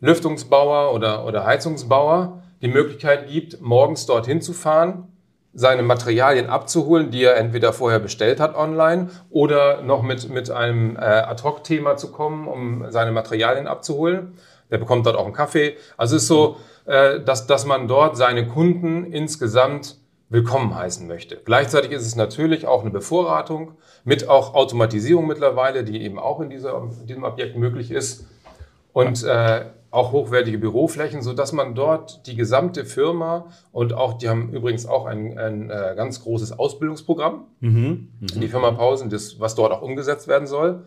Lüftungsbauer 0.00 0.92
oder, 0.92 1.24
oder 1.24 1.46
Heizungsbauer 1.46 2.42
die 2.60 2.68
Möglichkeit 2.68 3.28
gibt, 3.28 3.60
morgens 3.60 4.04
dorthin 4.06 4.42
zu 4.42 4.52
fahren, 4.52 5.11
seine 5.54 5.82
Materialien 5.82 6.48
abzuholen, 6.48 7.10
die 7.10 7.24
er 7.24 7.36
entweder 7.36 7.72
vorher 7.72 7.98
bestellt 7.98 8.40
hat 8.40 8.54
online 8.54 9.10
oder 9.30 9.82
noch 9.82 10.02
mit, 10.02 10.28
mit 10.30 10.50
einem 10.50 10.96
äh, 10.96 11.00
Ad-Hoc-Thema 11.00 11.96
zu 11.96 12.10
kommen, 12.10 12.48
um 12.48 12.90
seine 12.90 13.12
Materialien 13.12 13.66
abzuholen. 13.66 14.34
Der 14.70 14.78
bekommt 14.78 15.04
dort 15.04 15.16
auch 15.16 15.26
einen 15.26 15.34
Kaffee. 15.34 15.76
Also 15.98 16.16
es 16.16 16.22
ist 16.22 16.28
so, 16.28 16.56
äh, 16.86 17.20
dass, 17.20 17.46
dass 17.46 17.66
man 17.66 17.86
dort 17.86 18.16
seine 18.16 18.48
Kunden 18.48 19.04
insgesamt 19.04 19.98
willkommen 20.30 20.74
heißen 20.74 21.06
möchte. 21.06 21.36
Gleichzeitig 21.44 21.92
ist 21.92 22.06
es 22.06 22.16
natürlich 22.16 22.66
auch 22.66 22.80
eine 22.80 22.90
Bevorratung 22.90 23.76
mit 24.04 24.30
auch 24.30 24.54
Automatisierung 24.54 25.26
mittlerweile, 25.26 25.84
die 25.84 26.02
eben 26.02 26.18
auch 26.18 26.40
in, 26.40 26.48
dieser, 26.48 26.74
in 26.76 27.06
diesem 27.06 27.24
Objekt 27.24 27.56
möglich 27.56 27.90
ist 27.90 28.26
und 28.94 29.22
äh, 29.24 29.66
auch 29.92 30.10
hochwertige 30.10 30.58
Büroflächen, 30.58 31.22
so 31.22 31.32
dass 31.32 31.52
man 31.52 31.76
dort 31.76 32.26
die 32.26 32.34
gesamte 32.34 32.84
Firma 32.84 33.46
und 33.70 33.92
auch, 33.92 34.14
die 34.14 34.28
haben 34.28 34.52
übrigens 34.52 34.86
auch 34.86 35.06
ein, 35.06 35.38
ein 35.38 35.70
äh, 35.70 35.94
ganz 35.96 36.22
großes 36.22 36.58
Ausbildungsprogramm, 36.58 37.44
die 38.40 38.48
Firma 38.48 38.72
Pausen, 38.72 39.10
das, 39.10 39.38
was 39.38 39.54
dort 39.54 39.72
auch 39.72 39.82
umgesetzt 39.82 40.26
werden 40.26 40.48
soll, 40.48 40.82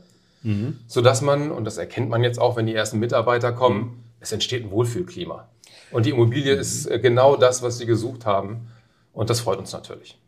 so 0.88 1.02
dass 1.02 1.22
man, 1.22 1.52
und 1.52 1.66
das 1.66 1.78
erkennt 1.78 2.10
man 2.10 2.24
jetzt 2.24 2.40
auch, 2.40 2.58
wenn 2.58 2.66
die 2.66 2.76
ersten 2.76 3.00
Mitarbeiter 3.00 3.52
kommen, 3.52 4.04
es 4.20 4.32
entsteht 4.32 4.64
ein 4.64 4.72
Wohlfühlklima. 4.72 5.48
Und 5.92 6.06
die 6.06 6.10
Immobilie 6.10 6.54
ist 6.54 6.88
äh, 6.88 7.00
genau 7.00 7.36
das, 7.36 7.64
was 7.64 7.78
sie 7.78 7.86
gesucht 7.86 8.26
haben. 8.26 8.68
Und 9.14 9.30
das 9.30 9.40
freut 9.40 9.60
uns 9.60 9.72
natürlich. 9.72 10.20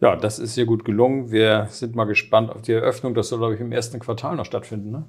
Ja, 0.00 0.16
das 0.16 0.38
ist 0.38 0.54
sehr 0.54 0.64
gut 0.64 0.84
gelungen. 0.84 1.32
Wir 1.32 1.66
sind 1.70 1.96
mal 1.96 2.04
gespannt 2.04 2.50
auf 2.50 2.62
die 2.62 2.72
Eröffnung. 2.72 3.14
Das 3.14 3.28
soll, 3.28 3.38
glaube 3.38 3.54
ich, 3.54 3.60
im 3.60 3.72
ersten 3.72 3.98
Quartal 3.98 4.36
noch 4.36 4.44
stattfinden. 4.44 4.90
Ne? 4.90 5.04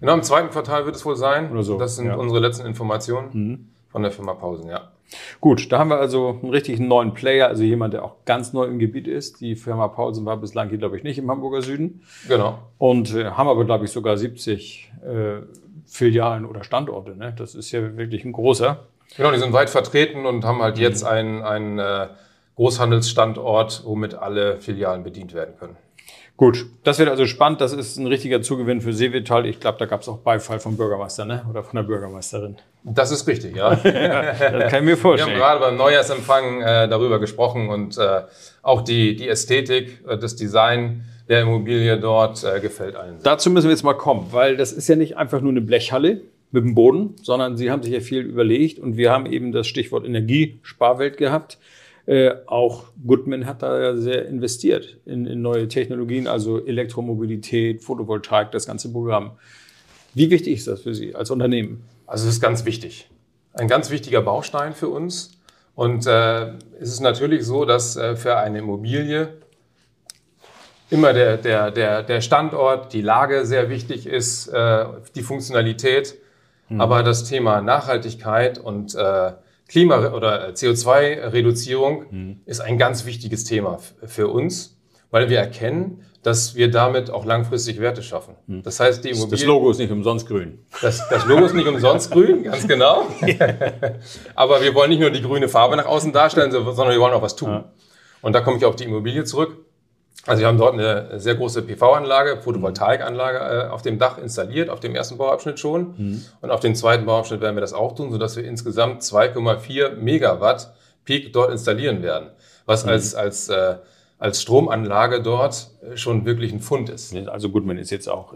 Genau, 0.00 0.14
im 0.14 0.22
zweiten 0.22 0.50
Quartal 0.50 0.86
wird 0.86 0.96
es 0.96 1.04
wohl 1.04 1.16
sein. 1.16 1.50
Oder 1.52 1.62
so, 1.62 1.78
Das 1.78 1.96
sind 1.96 2.06
ja. 2.06 2.14
Mhm. 2.14 2.20
unsere 2.20 2.40
letzten 2.40 2.66
Informationen 2.66 3.72
von 3.88 4.02
der 4.02 4.10
Firma 4.10 4.34
Pausen, 4.34 4.68
ja. 4.68 4.90
Gut, 5.40 5.72
da 5.72 5.78
haben 5.78 5.90
wir 5.90 5.98
also 5.98 6.38
einen 6.42 6.50
richtigen 6.50 6.86
neuen 6.86 7.14
Player, 7.14 7.48
also 7.48 7.62
jemand, 7.62 7.94
der 7.94 8.04
auch 8.04 8.24
ganz 8.24 8.52
neu 8.52 8.64
im 8.64 8.78
Gebiet 8.78 9.08
ist. 9.08 9.40
Die 9.40 9.56
Firma 9.56 9.88
Paulsen 9.88 10.24
war 10.24 10.36
bislang 10.36 10.68
hier, 10.68 10.78
glaube 10.78 10.96
ich, 10.96 11.02
nicht 11.02 11.18
im 11.18 11.30
Hamburger 11.30 11.62
Süden. 11.62 12.02
Genau. 12.28 12.58
Und 12.78 13.14
äh, 13.14 13.30
haben 13.30 13.48
aber, 13.48 13.64
glaube 13.64 13.84
ich, 13.84 13.90
sogar 13.90 14.16
70 14.16 14.92
äh, 15.02 15.40
Filialen 15.86 16.46
oder 16.46 16.62
Standorte. 16.62 17.16
Ne? 17.16 17.34
Das 17.36 17.54
ist 17.54 17.72
ja 17.72 17.96
wirklich 17.96 18.24
ein 18.24 18.32
großer. 18.32 18.86
Genau, 19.16 19.32
die 19.32 19.38
sind 19.38 19.52
weit 19.52 19.70
vertreten 19.70 20.24
und 20.26 20.44
haben 20.44 20.62
halt 20.62 20.78
jetzt 20.78 21.02
einen, 21.02 21.42
einen 21.42 21.80
äh, 21.80 22.08
Großhandelsstandort, 22.54 23.82
womit 23.84 24.14
alle 24.14 24.60
Filialen 24.60 25.02
bedient 25.02 25.34
werden 25.34 25.56
können. 25.58 25.76
Gut, 26.40 26.64
das 26.84 26.98
wird 26.98 27.10
also 27.10 27.26
spannend. 27.26 27.60
Das 27.60 27.74
ist 27.74 27.98
ein 27.98 28.06
richtiger 28.06 28.40
Zugewinn 28.40 28.80
für 28.80 28.94
Seevital. 28.94 29.44
Ich 29.44 29.60
glaube, 29.60 29.76
da 29.76 29.84
gab 29.84 30.00
es 30.00 30.08
auch 30.08 30.20
Beifall 30.20 30.58
vom 30.58 30.74
Bürgermeister 30.74 31.26
ne? 31.26 31.44
oder 31.50 31.62
von 31.62 31.76
der 31.76 31.82
Bürgermeisterin. 31.82 32.56
Das 32.82 33.10
ist 33.10 33.28
richtig, 33.28 33.56
ja. 33.56 33.74
Das 33.74 33.82
kann 33.82 33.92
ich 33.92 34.72
mir 34.72 34.86
Wir 34.86 34.90
haben 34.92 34.96
vorstellen. 34.96 35.36
gerade 35.36 35.60
beim 35.60 35.76
Neujahrsempfang 35.76 36.62
äh, 36.62 36.88
darüber 36.88 37.20
gesprochen 37.20 37.68
und 37.68 37.98
äh, 37.98 38.22
auch 38.62 38.80
die, 38.80 39.16
die 39.16 39.28
Ästhetik, 39.28 40.02
äh, 40.08 40.16
das 40.16 40.34
Design 40.34 41.04
der 41.28 41.42
Immobilie 41.42 42.00
dort 42.00 42.42
äh, 42.42 42.58
gefällt 42.60 42.96
allen. 42.96 43.20
sehr. 43.20 43.24
Dazu 43.24 43.50
müssen 43.50 43.66
wir 43.66 43.72
jetzt 43.72 43.84
mal 43.84 43.92
kommen, 43.92 44.28
weil 44.30 44.56
das 44.56 44.72
ist 44.72 44.88
ja 44.88 44.96
nicht 44.96 45.18
einfach 45.18 45.42
nur 45.42 45.50
eine 45.50 45.60
Blechhalle 45.60 46.22
mit 46.52 46.64
dem 46.64 46.74
Boden, 46.74 47.16
sondern 47.22 47.58
Sie 47.58 47.70
haben 47.70 47.82
sich 47.82 47.92
ja 47.92 48.00
viel 48.00 48.22
überlegt 48.22 48.78
und 48.78 48.96
wir 48.96 49.12
haben 49.12 49.26
eben 49.26 49.52
das 49.52 49.66
Stichwort 49.66 50.06
Energiesparwelt 50.06 51.18
gehabt. 51.18 51.58
Äh, 52.06 52.32
auch 52.46 52.84
Goodman 53.06 53.46
hat 53.46 53.62
da 53.62 53.80
ja 53.80 53.96
sehr 53.96 54.26
investiert 54.26 54.98
in, 55.04 55.26
in 55.26 55.42
neue 55.42 55.68
Technologien, 55.68 56.26
also 56.26 56.64
Elektromobilität, 56.64 57.82
Photovoltaik, 57.82 58.50
das 58.52 58.66
ganze 58.66 58.90
Programm. 58.90 59.32
Wie 60.14 60.30
wichtig 60.30 60.54
ist 60.54 60.66
das 60.66 60.80
für 60.80 60.94
Sie 60.94 61.14
als 61.14 61.30
Unternehmen? 61.30 61.84
Also 62.06 62.26
es 62.26 62.34
ist 62.34 62.40
ganz 62.40 62.64
wichtig. 62.64 63.08
Ein 63.52 63.68
ganz 63.68 63.90
wichtiger 63.90 64.22
Baustein 64.22 64.74
für 64.74 64.88
uns. 64.88 65.32
Und 65.74 66.06
äh, 66.06 66.48
es 66.80 66.90
ist 66.90 67.00
natürlich 67.00 67.44
so, 67.44 67.64
dass 67.64 67.96
äh, 67.96 68.16
für 68.16 68.36
eine 68.36 68.58
Immobilie 68.58 69.34
immer 70.90 71.12
der, 71.12 71.36
der, 71.36 71.70
der, 71.70 72.02
der 72.02 72.20
Standort, 72.20 72.92
die 72.92 73.02
Lage 73.02 73.46
sehr 73.46 73.70
wichtig 73.70 74.06
ist, 74.06 74.48
äh, 74.48 74.86
die 75.14 75.22
Funktionalität. 75.22 76.16
Aber 76.78 77.02
das 77.02 77.24
Thema 77.24 77.60
Nachhaltigkeit 77.62 78.58
und 78.58 78.94
äh, 78.94 79.32
Klima- 79.70 80.12
oder 80.12 80.48
CO2-Reduzierung 80.50 82.40
ist 82.44 82.60
ein 82.60 82.76
ganz 82.76 83.06
wichtiges 83.06 83.44
Thema 83.44 83.78
für 84.04 84.28
uns, 84.28 84.76
weil 85.10 85.28
wir 85.30 85.38
erkennen, 85.38 86.02
dass 86.22 86.54
wir 86.54 86.70
damit 86.70 87.08
auch 87.10 87.24
langfristig 87.24 87.80
Werte 87.80 88.02
schaffen. 88.02 88.34
Das 88.62 88.78
heißt, 88.80 89.04
die 89.04 89.08
Das 89.10 89.18
Immobilien, 89.18 89.48
Logo 89.48 89.70
ist 89.70 89.78
nicht 89.78 89.90
umsonst 89.90 90.26
grün. 90.28 90.58
das, 90.82 91.08
das 91.08 91.24
Logo 91.26 91.44
ist 91.46 91.54
nicht 91.54 91.66
umsonst 91.68 92.10
grün, 92.10 92.42
ganz 92.42 92.68
genau. 92.68 93.06
Aber 94.34 94.60
wir 94.62 94.74
wollen 94.74 94.90
nicht 94.90 95.00
nur 95.00 95.10
die 95.10 95.22
grüne 95.22 95.48
Farbe 95.48 95.76
nach 95.76 95.86
außen 95.86 96.12
darstellen, 96.12 96.50
so- 96.52 96.72
sondern 96.72 96.94
wir 96.94 97.00
wollen 97.00 97.14
auch 97.14 97.22
was 97.22 97.36
tun. 97.36 97.64
Und 98.22 98.34
da 98.34 98.40
komme 98.42 98.58
ich 98.58 98.64
auf 98.66 98.76
die 98.76 98.84
Immobilie 98.84 99.24
zurück. 99.24 99.56
Also 100.26 100.40
wir 100.40 100.48
haben 100.48 100.58
dort 100.58 100.74
eine 100.74 101.18
sehr 101.18 101.34
große 101.34 101.62
PV-Anlage, 101.62 102.42
Photovoltaikanlage 102.42 103.38
äh, 103.38 103.68
auf 103.68 103.82
dem 103.82 103.98
Dach 103.98 104.18
installiert, 104.18 104.68
auf 104.68 104.80
dem 104.80 104.94
ersten 104.94 105.16
Bauabschnitt 105.16 105.58
schon. 105.58 105.94
Und 106.40 106.50
auf 106.50 106.60
dem 106.60 106.74
zweiten 106.74 107.06
Bauabschnitt 107.06 107.40
werden 107.40 107.56
wir 107.56 107.62
das 107.62 107.72
auch 107.72 107.94
tun, 107.94 108.12
sodass 108.12 108.36
wir 108.36 108.44
insgesamt 108.44 109.02
2,4 109.02 109.96
Megawatt 109.96 110.72
Peak 111.04 111.32
dort 111.32 111.50
installieren 111.50 112.02
werden. 112.02 112.28
Was 112.66 112.84
als, 112.84 113.14
als, 113.14 113.48
äh, 113.48 113.76
als 114.18 114.42
Stromanlage 114.42 115.22
dort 115.22 115.70
äh, 115.82 115.96
schon 115.96 116.26
wirklich 116.26 116.52
ein 116.52 116.60
Fund 116.60 116.90
ist. 116.90 117.16
Also 117.28 117.48
Goodman 117.48 117.78
ist 117.78 117.90
jetzt 117.90 118.08
auch 118.08 118.34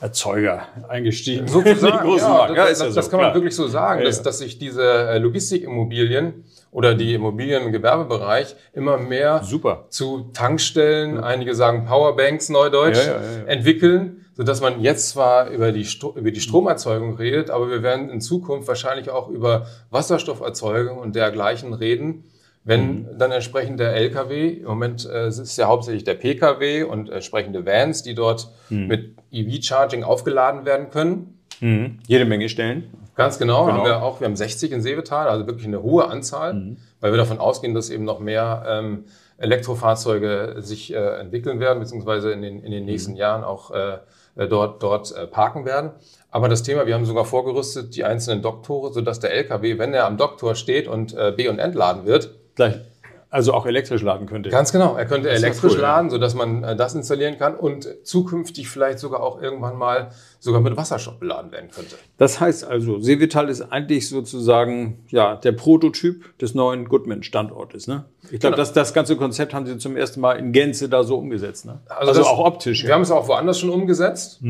Energieerzeuger 0.00 0.66
eingestiegen. 0.88 1.48
Sozusagen, 1.48 2.08
ja, 2.16 2.28
Marken. 2.28 2.54
das, 2.56 2.68
das, 2.70 2.78
ja 2.80 2.86
das 2.94 3.04
so, 3.04 3.10
kann 3.10 3.20
man 3.20 3.26
klar. 3.26 3.34
wirklich 3.34 3.54
so 3.54 3.68
sagen, 3.68 4.00
Ja, 4.00 4.06
dass, 4.06 4.18
ja. 4.18 4.22
dass 4.24 4.38
sich 4.38 4.58
diese 4.58 4.82
äh, 4.82 5.18
Logistikimmobilien 5.18 6.44
oder 6.70 6.94
die 6.94 7.14
Immobilien 7.14 7.62
im 7.64 7.72
Gewerbebereich 7.72 8.56
immer 8.72 8.98
mehr 8.98 9.42
Super. 9.44 9.86
zu 9.90 10.30
Tankstellen, 10.32 11.22
einige 11.22 11.54
sagen 11.54 11.86
Powerbanks 11.86 12.48
neudeutsch, 12.48 12.96
Ja, 12.98 13.04
ja, 13.04 13.12
ja, 13.12 13.38
ja. 13.38 13.44
entwickeln, 13.46 14.26
sodass 14.36 14.60
man 14.60 14.80
jetzt 14.80 15.10
zwar 15.10 15.50
über 15.50 15.70
die, 15.70 15.86
über 16.16 16.30
die 16.32 16.40
Stromerzeugung 16.40 17.14
redet, 17.16 17.50
aber 17.50 17.70
wir 17.70 17.82
werden 17.82 18.10
in 18.10 18.20
Zukunft 18.20 18.66
wahrscheinlich 18.66 19.10
auch 19.10 19.28
über 19.28 19.66
Wasserstofferzeugung 19.90 20.98
und 20.98 21.14
dergleichen 21.14 21.72
reden, 21.72 22.24
wenn 22.64 22.86
Mhm. 22.86 23.18
dann 23.18 23.30
entsprechend 23.32 23.78
der 23.78 23.94
LKW, 23.94 24.48
im 24.48 24.64
Moment 24.66 25.04
äh, 25.06 25.26
es 25.26 25.38
ist 25.38 25.56
ja 25.58 25.66
hauptsächlich 25.66 26.04
der 26.04 26.14
PKW 26.14 26.82
und 26.84 27.10
entsprechende 27.10 27.64
Vans, 27.66 28.02
die 28.02 28.14
dort 28.14 28.48
Mhm. 28.70 28.86
mit 28.86 29.14
EV-Charging 29.30 30.02
aufgeladen 30.02 30.64
werden 30.64 30.90
können. 30.90 31.38
Mhm. 31.60 31.98
Jede 32.06 32.24
Menge 32.24 32.48
Stellen. 32.48 32.84
Ganz 33.16 33.38
genau, 33.38 33.66
Genau. 33.66 33.78
haben 33.78 33.84
wir 33.84 34.02
auch, 34.02 34.20
wir 34.20 34.24
haben 34.26 34.34
60 34.34 34.72
in 34.72 34.80
Seevetal, 34.82 35.28
also 35.28 35.46
wirklich 35.46 35.66
eine 35.68 35.82
hohe 35.82 36.08
Anzahl, 36.08 36.76
weil 37.00 37.12
wir 37.12 37.16
davon 37.16 37.38
ausgehen, 37.38 37.72
dass 37.74 37.88
eben 37.90 38.02
noch 38.04 38.18
mehr 38.18 38.64
ähm, 38.66 39.04
Elektrofahrzeuge 39.38 40.56
sich 40.58 40.92
äh, 40.92 41.20
entwickeln 41.20 41.60
werden, 41.60 41.78
beziehungsweise 41.80 42.32
in 42.32 42.42
den, 42.42 42.62
in 42.62 42.70
den 42.72 42.84
nächsten 42.84 43.14
Jahren 43.16 43.44
auch 43.44 43.70
äh, 43.70 43.98
äh, 44.36 44.48
dort, 44.48 44.82
dort 44.82 45.14
äh, 45.16 45.26
parken 45.26 45.64
werden. 45.64 45.90
Aber 46.30 46.48
das 46.48 46.62
Thema, 46.64 46.86
wir 46.86 46.94
haben 46.94 47.04
sogar 47.04 47.24
vorgerüstet 47.24 47.94
die 47.94 48.04
einzelnen 48.04 48.42
Docktore, 48.42 48.92
sodass 48.92 49.20
der 49.20 49.32
LKW, 49.32 49.78
wenn 49.78 49.94
er 49.94 50.06
am 50.06 50.16
Docktor 50.16 50.54
steht 50.56 50.88
und 50.88 51.14
äh, 51.16 51.32
B- 51.36 51.48
und 51.48 51.58
entladen 51.60 52.06
wird, 52.06 52.34
Gleich. 52.54 52.76
Also 53.30 53.52
auch 53.52 53.66
elektrisch 53.66 54.00
laden 54.02 54.28
könnte. 54.28 54.48
Ganz 54.48 54.70
genau. 54.70 54.94
Er 54.94 55.06
könnte 55.06 55.26
ja 55.26 55.34
elektrisch 55.34 55.72
cool, 55.72 55.78
ja. 55.80 55.96
laden, 55.96 56.08
sodass 56.08 56.36
man 56.36 56.62
äh, 56.62 56.76
das 56.76 56.94
installieren 56.94 57.36
kann 57.36 57.56
und 57.56 57.88
zukünftig 58.04 58.68
vielleicht 58.68 59.00
sogar 59.00 59.24
auch 59.24 59.42
irgendwann 59.42 59.76
mal 59.76 60.10
sogar 60.38 60.60
mit 60.60 60.76
Wasserstoff 60.76 61.18
beladen 61.18 61.50
werden 61.50 61.68
könnte. 61.74 61.96
Das 62.16 62.38
heißt 62.38 62.62
also, 62.64 63.00
Seevital 63.00 63.48
ist 63.48 63.60
eigentlich 63.72 64.08
sozusagen 64.08 65.04
ja, 65.08 65.34
der 65.34 65.50
Prototyp 65.50 66.38
des 66.38 66.54
neuen 66.54 66.84
Goodman-Standortes. 66.88 67.88
Ne? 67.88 68.04
Ich 68.30 68.38
glaube, 68.38 68.54
Genau. 68.54 68.56
das, 68.56 68.72
das 68.72 68.94
ganze 68.94 69.16
Konzept 69.16 69.52
haben 69.52 69.66
Sie 69.66 69.78
zum 69.78 69.96
ersten 69.96 70.20
Mal 70.20 70.34
in 70.34 70.52
Gänze 70.52 70.88
da 70.88 71.02
so 71.02 71.16
umgesetzt. 71.18 71.66
Ne? 71.66 71.80
Also, 71.88 72.14
das- 72.14 72.24
auch 72.28 72.38
optisch. 72.38 72.84
Wir 72.86 72.94
haben 72.94 73.02
es 73.02 73.10
auch 73.10 73.26
woanders 73.26 73.58
schon 73.58 73.70
umgesetzt, 73.70 74.40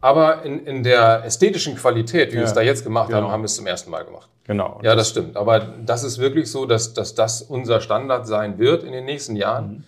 aber 0.00 0.44
in, 0.44 0.64
in 0.66 0.82
der 0.82 1.24
ästhetischen 1.24 1.74
Qualität, 1.76 2.32
wie 2.32 2.36
wir 2.36 2.44
es 2.44 2.52
da 2.52 2.60
jetzt 2.60 2.84
gemacht 2.84 3.08
haben, 3.12 3.22
Genau. 3.22 3.30
haben 3.32 3.42
wir 3.42 3.46
es 3.46 3.56
zum 3.56 3.66
ersten 3.66 3.90
Mal 3.90 4.04
gemacht. 4.04 4.28
Genau. 4.44 4.80
Ja, 4.82 4.94
das 4.94 5.08
stimmt. 5.10 5.36
Aber 5.36 5.60
das 5.84 6.04
ist 6.04 6.18
wirklich 6.18 6.50
so, 6.50 6.64
dass, 6.66 6.94
dass 6.94 7.14
das 7.14 7.42
unser 7.42 7.80
Standard 7.80 8.26
sein 8.26 8.58
wird 8.58 8.84
in 8.84 8.92
den 8.92 9.04
nächsten 9.04 9.36
Jahren, 9.36 9.84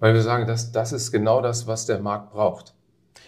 weil 0.00 0.14
wir 0.14 0.22
sagen, 0.22 0.46
das, 0.46 0.70
das 0.72 0.92
ist 0.92 1.10
genau 1.12 1.40
das, 1.40 1.66
was 1.66 1.86
der 1.86 1.98
Markt 2.00 2.32
braucht. 2.32 2.74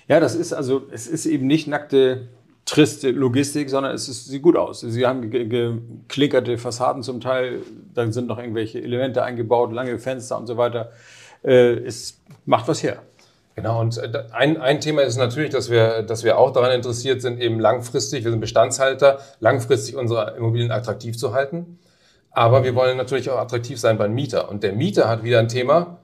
Ja, 0.09 0.21
das 0.21 0.35
ist 0.35 0.53
also, 0.53 0.83
es 0.93 1.07
ist 1.07 1.27
eben 1.27 1.47
nicht 1.47 1.67
nackte, 1.67 2.29
triste 2.65 3.11
Logistik, 3.13 3.71
sondern 3.71 3.95
es 3.95 4.09
ist, 4.09 4.27
sieht 4.27 4.43
gut 4.43 4.57
aus. 4.57 4.81
Sie 4.81 5.07
haben 5.07 5.31
ge- 5.31 5.47
geklinkerte 5.47 6.59
Fassaden 6.59 7.03
zum 7.03 7.21
Teil, 7.21 7.61
dann 7.95 8.13
sind 8.13 8.27
noch 8.27 8.39
irgendwelche 8.39 8.81
Elemente 8.83 9.23
eingebaut, 9.23 9.73
lange 9.73 9.99
Fenster 9.99 10.37
und 10.37 10.47
so 10.47 10.57
weiter. 10.57 10.91
Äh, 11.45 11.75
es 11.85 12.21
macht 12.45 12.67
was 12.69 12.83
her. 12.83 13.03
Genau, 13.57 13.81
und 13.81 13.97
äh, 13.97 14.25
ein, 14.33 14.61
ein 14.61 14.81
Thema 14.81 15.03
ist 15.03 15.17
natürlich, 15.17 15.51
dass 15.51 15.71
wir, 15.71 16.03
dass 16.03 16.23
wir 16.25 16.39
auch 16.39 16.53
daran 16.53 16.73
interessiert 16.73 17.23
sind, 17.23 17.41
eben 17.41 17.59
langfristig, 17.59 18.23
wir 18.23 18.31
sind 18.31 18.41
Bestandshalter, 18.41 19.19
langfristig 19.41 19.97
unsere 19.97 20.37
Immobilien 20.37 20.71
attraktiv 20.71 21.17
zu 21.17 21.33
halten. 21.33 21.79
Aber 22.31 22.65
wir 22.65 22.75
wollen 22.75 22.99
natürlich 22.99 23.31
auch 23.31 23.39
attraktiv 23.39 23.81
sein 23.81 23.97
beim 23.97 24.13
Mieter. 24.13 24.51
Und 24.51 24.63
der 24.63 24.75
Mieter 24.75 25.09
hat 25.09 25.25
wieder 25.25 25.39
ein 25.39 25.49
Thema, 25.49 25.97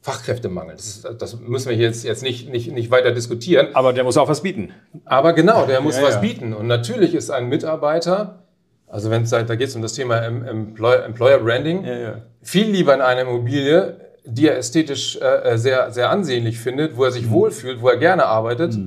Fachkräftemangel. 0.00 0.76
Das, 0.76 0.86
ist, 0.86 1.08
das 1.18 1.40
müssen 1.40 1.70
wir 1.70 1.76
jetzt, 1.76 2.04
jetzt 2.04 2.22
nicht, 2.22 2.48
nicht, 2.48 2.70
nicht 2.70 2.90
weiter 2.92 3.10
diskutieren. 3.10 3.68
Aber 3.74 3.92
der 3.92 4.04
muss 4.04 4.16
auch 4.16 4.28
was 4.28 4.42
bieten. 4.42 4.72
Aber 5.04 5.32
genau, 5.32 5.66
der 5.66 5.80
muss 5.80 5.96
Ja, 5.96 6.04
was 6.04 6.14
ja. 6.14 6.20
bieten. 6.20 6.54
Und 6.54 6.68
natürlich 6.68 7.14
ist 7.14 7.30
ein 7.30 7.48
Mitarbeiter, 7.48 8.44
also 8.86 9.10
wenn 9.10 9.22
es 9.22 9.30
da 9.30 9.42
geht 9.42 9.68
es 9.68 9.74
um 9.74 9.82
das 9.82 9.94
Thema 9.94 10.18
Em- 10.24 10.44
Employer, 10.44 11.04
Employer 11.04 11.38
Branding, 11.38 11.84
ja. 11.84 12.14
viel 12.42 12.68
lieber 12.70 12.94
in 12.94 13.00
einer 13.00 13.22
Immobilie, 13.22 13.96
die 14.24 14.46
er 14.48 14.56
ästhetisch 14.56 15.18
äh, 15.20 15.56
sehr, 15.56 15.90
sehr 15.90 16.10
ansehnlich 16.10 16.58
findet, 16.58 16.96
wo 16.96 17.04
er 17.04 17.10
Mhm. 17.10 17.14
sich 17.14 17.30
wohlfühlt, 17.30 17.82
wo 17.82 17.88
er 17.88 17.96
gerne 17.96 18.26
arbeitet, 18.26 18.78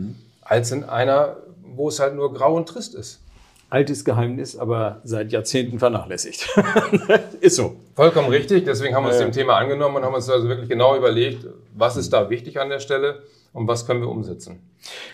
als 0.41 0.71
in 0.71 0.83
einer, 0.83 1.37
wo 1.75 1.89
es 1.89 1.99
halt 1.99 2.15
nur 2.15 2.33
grau 2.33 2.55
und 2.55 2.67
trist 2.67 2.95
ist. 2.95 3.21
Altes 3.69 4.05
Geheimnis, 4.05 4.55
aber 4.55 5.01
seit 5.03 5.31
Jahrzehnten 5.31 5.79
vernachlässigt. 5.79 6.47
ist 7.41 7.55
so. 7.55 7.75
Vollkommen 7.95 8.29
richtig, 8.29 8.63
deswegen 8.65 8.95
haben 8.95 9.03
wir 9.03 9.09
uns 9.09 9.19
ja. 9.19 9.25
dem 9.25 9.33
Thema 9.33 9.57
angenommen 9.57 9.97
und 9.97 10.03
haben 10.03 10.13
uns 10.13 10.29
also 10.29 10.47
wirklich 10.47 10.69
genau 10.69 10.95
überlegt, 10.95 11.45
was 11.73 11.97
ist 11.97 12.13
da 12.13 12.29
wichtig 12.29 12.59
an 12.59 12.69
der 12.69 12.79
Stelle 12.79 13.23
und 13.53 13.67
was 13.67 13.85
können 13.85 14.01
wir 14.01 14.09
umsetzen. 14.09 14.59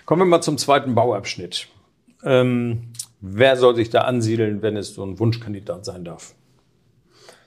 Kommen 0.06 0.24
wir 0.24 0.26
mal 0.26 0.42
zum 0.42 0.58
zweiten 0.58 0.94
Bauabschnitt. 0.94 1.68
Ähm, 2.24 2.92
wer 3.22 3.56
soll 3.56 3.76
sich 3.76 3.90
da 3.90 4.02
ansiedeln, 4.02 4.62
wenn 4.62 4.76
es 4.78 4.94
so 4.94 5.04
ein 5.04 5.18
Wunschkandidat 5.18 5.86
sein 5.86 6.04
darf? 6.04 6.36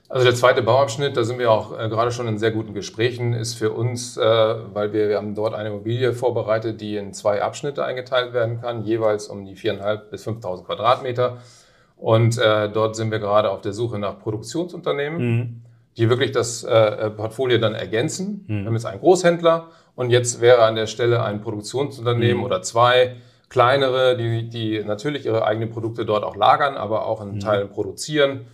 Also 0.09 0.27
der 0.27 0.35
zweite 0.35 0.63
Bauabschnitt, 0.63 1.17
da 1.17 1.25
sind 1.25 1.39
wir 1.39 1.51
auch 1.51 1.79
äh, 1.79 1.89
gerade 1.89 2.13
schon 2.13 2.29
in 2.29 2.39
sehr 2.39 2.51
guten 2.51 2.75
Gesprächen, 2.75 3.33
ist 3.33 3.55
für 3.55 3.73
uns, 3.73 4.17
äh, 4.17 4.23
weil 4.23 4.93
wir, 4.93 5.09
wir 5.09 5.17
haben 5.17 5.35
dort 5.35 5.55
eine 5.55 5.71
Immobilie 5.71 6.13
vorbereitet, 6.13 6.81
die 6.81 6.97
in 6.97 7.15
zwei 7.15 7.43
Abschnitte 7.43 7.85
eingeteilt 7.85 8.35
werden 8.35 8.61
kann, 8.61 8.85
jeweils 8.85 9.29
um 9.29 9.47
die 9.47 9.57
4.500 9.57 9.97
bis 10.11 10.27
5.000 10.27 10.65
Quadratmeter. 10.65 11.39
Und 11.97 12.37
äh, 12.37 12.69
dort 12.69 12.97
sind 12.97 13.11
wir 13.13 13.19
gerade 13.19 13.51
auf 13.51 13.63
der 13.63 13.73
Suche 13.73 13.99
nach 13.99 14.19
Produktionsunternehmen, 14.19 15.65
die 15.97 16.11
wirklich 16.11 16.33
das 16.33 16.65
äh, 16.65 17.09
Portfolio 17.11 17.57
dann 17.59 17.75
ergänzen. 17.75 18.45
Wir 18.47 18.67
haben 18.67 18.75
jetzt 18.75 18.85
einen 18.85 19.01
Großhändler 19.01 19.69
und 19.95 20.11
jetzt 20.11 20.41
wäre 20.41 20.65
an 20.65 20.75
der 20.75 20.87
Stelle 20.87 21.23
ein 21.23 21.41
Produktionsunternehmen 21.41 22.45
oder 22.45 22.61
zwei 22.63 23.17
kleinere, 23.49 24.17
die, 24.17 24.49
die 24.51 24.85
natürlich 24.85 25.25
ihre 25.25 25.47
eigenen 25.47 25.71
Produkte 25.71 26.05
dort 26.05 26.25
auch 26.25 26.37
lagern, 26.37 26.77
aber 26.77 27.07
auch 27.07 27.23
in 27.23 27.41
Teilen 27.41 27.71
produzieren 27.71 28.47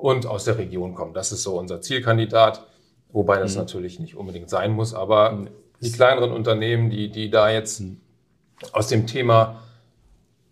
und 0.00 0.26
aus 0.26 0.44
der 0.44 0.58
Region 0.58 0.94
kommen. 0.94 1.14
Das 1.14 1.32
ist 1.32 1.42
so 1.42 1.58
unser 1.58 1.80
Zielkandidat, 1.80 2.66
wobei 3.10 3.38
das 3.38 3.56
natürlich 3.56 3.98
nicht 3.98 4.16
unbedingt 4.16 4.50
sein 4.50 4.72
muss, 4.72 4.94
aber 4.94 5.46
die 5.80 5.92
kleineren 5.92 6.32
Unternehmen, 6.32 6.90
die, 6.90 7.10
die 7.10 7.30
da 7.30 7.50
jetzt 7.50 7.82
aus 8.72 8.88
dem 8.88 9.06
Thema 9.06 9.62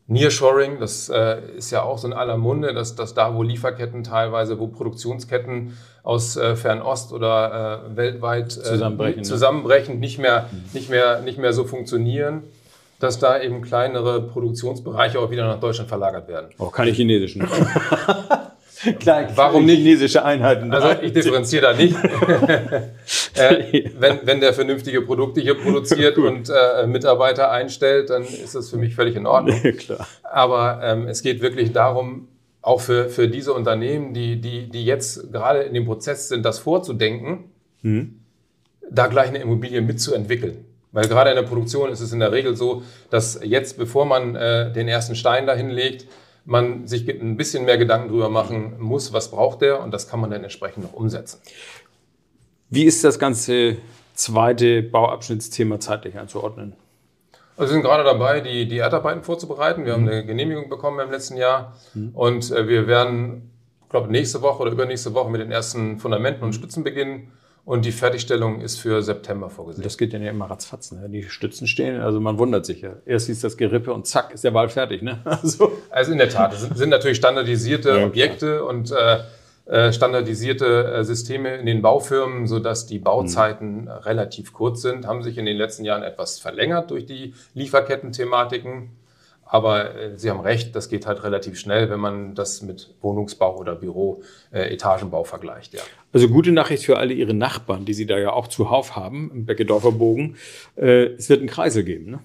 Nearshoring, 0.08 0.78
das 0.78 1.08
äh, 1.08 1.40
ist 1.56 1.72
ja 1.72 1.82
auch 1.82 1.98
so 1.98 2.06
in 2.06 2.12
aller 2.12 2.36
Munde, 2.36 2.72
dass, 2.72 2.94
dass 2.94 3.14
da, 3.14 3.34
wo 3.34 3.42
Lieferketten 3.42 4.04
teilweise, 4.04 4.60
wo 4.60 4.68
Produktionsketten 4.68 5.76
aus 6.04 6.36
äh, 6.36 6.54
Fernost 6.54 7.12
oder 7.12 7.82
äh, 7.90 7.96
weltweit 7.96 8.56
äh, 8.56 8.62
Zusammenbrechen, 8.62 9.22
ne? 9.22 9.26
zusammenbrechen 9.26 9.98
nicht, 9.98 10.18
mehr, 10.20 10.48
nicht, 10.72 10.90
mehr, 10.90 11.22
nicht 11.22 11.38
mehr 11.38 11.52
so 11.52 11.64
funktionieren, 11.64 12.44
dass 13.00 13.18
da 13.18 13.40
eben 13.40 13.62
kleinere 13.62 14.22
Produktionsbereiche 14.22 15.18
auch 15.18 15.30
wieder 15.30 15.44
nach 15.44 15.58
Deutschland 15.58 15.88
verlagert 15.88 16.28
werden. 16.28 16.50
Auch 16.58 16.70
keine 16.70 16.92
chinesischen. 16.92 17.48
Klar, 19.00 19.28
Warum 19.35 19.66
nicht? 19.66 19.78
chinesische 19.78 20.25
Einheiten? 20.25 20.73
Also 20.73 21.02
ich 21.02 21.12
differenziere 21.12 21.62
da 21.62 21.73
nicht. 21.73 21.95
äh, 23.35 23.90
wenn, 23.99 24.21
wenn 24.25 24.40
der 24.40 24.52
vernünftige 24.52 25.02
Produkte 25.02 25.40
hier 25.40 25.55
produziert 25.55 26.19
und 26.19 26.50
äh, 26.50 26.87
Mitarbeiter 26.87 27.50
einstellt, 27.50 28.11
dann 28.11 28.23
ist 28.23 28.55
das 28.55 28.71
für 28.71 28.76
mich 28.76 28.95
völlig 28.95 29.16
in 29.16 29.26
Ordnung. 29.26 29.61
Klar. 29.78 30.07
Aber 30.23 30.81
ähm, 30.83 31.09
es 31.09 31.23
geht 31.23 31.40
wirklich 31.40 31.73
darum, 31.73 32.28
auch 32.62 32.81
für, 32.81 33.09
für 33.09 33.28
diese 33.28 33.52
Unternehmen, 33.52 34.12
die, 34.12 34.40
die, 34.40 34.69
die 34.69 34.85
jetzt 34.85 35.33
gerade 35.33 35.61
in 35.61 35.75
dem 35.75 35.85
Prozess 35.85 36.28
sind, 36.28 36.45
das 36.45 36.59
vorzudenken, 36.59 37.45
da 38.90 39.07
gleich 39.07 39.28
eine 39.28 39.38
Immobilie 39.38 39.81
mitzuentwickeln. 39.83 40.64
Weil 40.90 41.09
gerade 41.09 41.31
in 41.31 41.37
der 41.37 41.43
Produktion 41.43 41.90
ist 41.90 42.00
es 42.00 42.12
in 42.12 42.21
der 42.21 42.33
Regel 42.33 42.57
so, 42.57 42.83
dass 43.11 43.38
jetzt, 43.45 43.76
bevor 43.76 44.07
man 44.07 44.35
äh, 44.35 44.73
den 44.73 44.88
ersten 44.88 45.14
Stein 45.14 45.47
dahin 45.47 45.69
legt, 45.69 46.07
man 46.46 46.86
sich 46.86 47.08
ein 47.08 47.36
bisschen 47.36 47.64
mehr 47.64 47.76
Gedanken 47.76 48.08
drüber 48.08 48.30
machen 48.30 48.76
muss, 48.78 49.12
was 49.12 49.30
braucht 49.30 49.60
der 49.60 49.82
und 49.82 49.90
das 49.92 50.08
kann 50.08 50.20
man 50.20 50.30
dann 50.30 50.42
entsprechend 50.42 50.84
noch 50.84 50.92
umsetzen. 50.92 51.40
Wie 52.70 52.84
ist 52.84 53.04
das 53.04 53.18
ganze 53.18 53.76
zweite 54.14 54.82
Bauabschnittsthema 54.82 55.78
zeitlich 55.80 56.18
einzuordnen? 56.18 56.74
Also 57.56 57.70
wir 57.70 57.74
sind 57.74 57.82
gerade 57.82 58.04
dabei, 58.04 58.40
die, 58.40 58.66
die 58.68 58.78
Erdarbeiten 58.78 59.22
vorzubereiten. 59.22 59.84
Wir 59.84 59.94
haben 59.94 60.08
eine 60.08 60.24
Genehmigung 60.24 60.68
bekommen 60.68 61.00
im 61.00 61.10
letzten 61.10 61.36
Jahr 61.36 61.76
und 62.14 62.50
äh, 62.50 62.68
wir 62.68 62.86
werden 62.86 63.50
ich 63.86 63.90
glaube, 63.90 64.10
nächste 64.10 64.42
Woche 64.42 64.62
oder 64.62 64.72
übernächste 64.72 65.14
Woche 65.14 65.30
mit 65.30 65.40
den 65.40 65.52
ersten 65.52 66.00
Fundamenten 66.00 66.42
und 66.42 66.54
Stützen 66.54 66.82
beginnen. 66.82 67.30
Und 67.66 67.85
die 67.85 67.90
Fertigstellung 67.90 68.61
ist 68.61 68.78
für 68.78 69.02
September 69.02 69.50
vorgesehen. 69.50 69.82
Das 69.82 69.99
geht 69.99 70.12
ja 70.12 70.20
immer 70.20 70.49
ratzfatz, 70.49 70.92
ne? 70.92 71.08
Die 71.08 71.25
Stützen 71.25 71.66
stehen, 71.66 72.00
also 72.00 72.20
man 72.20 72.38
wundert 72.38 72.64
sich 72.64 72.80
ja. 72.80 72.92
Erst 73.04 73.28
ist 73.28 73.42
das 73.42 73.56
Gerippe 73.56 73.92
und 73.92 74.06
zack, 74.06 74.32
ist 74.32 74.44
der 74.44 74.54
Wal 74.54 74.68
fertig, 74.68 75.02
ne? 75.02 75.18
Also, 75.25 75.73
also 75.90 76.12
in 76.12 76.18
der 76.18 76.28
Tat, 76.28 76.52
es 76.52 76.61
sind, 76.61 76.78
sind 76.78 76.90
natürlich 76.90 77.18
standardisierte 77.18 77.88
Ja, 77.99 78.06
Objekte 78.06 78.64
und 78.64 78.92
äh, 78.92 79.18
äh, 79.66 79.92
standardisierte 79.92 80.92
äh, 80.92 81.04
Systeme 81.04 81.56
in 81.56 81.66
den 81.66 81.82
Baufirmen, 81.82 82.46
sodass 82.46 82.87
die 82.87 83.00
Bauzeiten 83.00 83.88
relativ 83.88 84.52
kurz 84.52 84.82
sind, 84.82 85.04
haben 85.04 85.25
sich 85.25 85.37
in 85.37 85.44
den 85.44 85.56
letzten 85.56 85.85
Jahren 85.85 86.04
etwas 86.04 86.38
verlängert 86.38 86.92
durch 86.92 87.04
die 87.04 87.35
Lieferketten-Thematiken. 87.54 88.90
Aber 89.44 89.94
äh, 89.94 90.16
Sie 90.16 90.30
haben 90.30 90.40
recht, 90.40 90.76
das 90.76 90.88
geht 90.88 91.06
halt 91.06 91.25
relativ 91.25 91.58
schnell, 91.58 91.90
wenn 91.90 92.00
man 92.00 92.37
das 92.37 92.62
mit 92.62 92.94
Wohnungsbau 93.00 93.56
oder 93.56 93.75
Büro, 93.75 94.23
äh, 94.52 94.73
Etagenbau 94.73 95.25
vergleicht. 95.25 95.75
Ja. 95.75 95.82
Also 96.16 96.30
gute 96.30 96.50
Nachricht 96.50 96.87
für 96.87 96.96
alle 96.96 97.12
Ihre 97.12 97.35
Nachbarn, 97.35 97.85
die 97.85 97.92
Sie 97.92 98.06
da 98.06 98.16
ja 98.16 98.32
auch 98.32 98.49
zuhauf 98.49 98.96
haben, 98.96 99.30
im 99.35 99.44
Beckedorfer 99.44 99.92
Bogen. 99.92 100.37
Äh, 100.75 101.08
es 101.08 101.28
wird 101.28 101.40
einen 101.40 101.49
Kreisel 101.50 101.85
geben, 101.85 102.11
ne? 102.11 102.20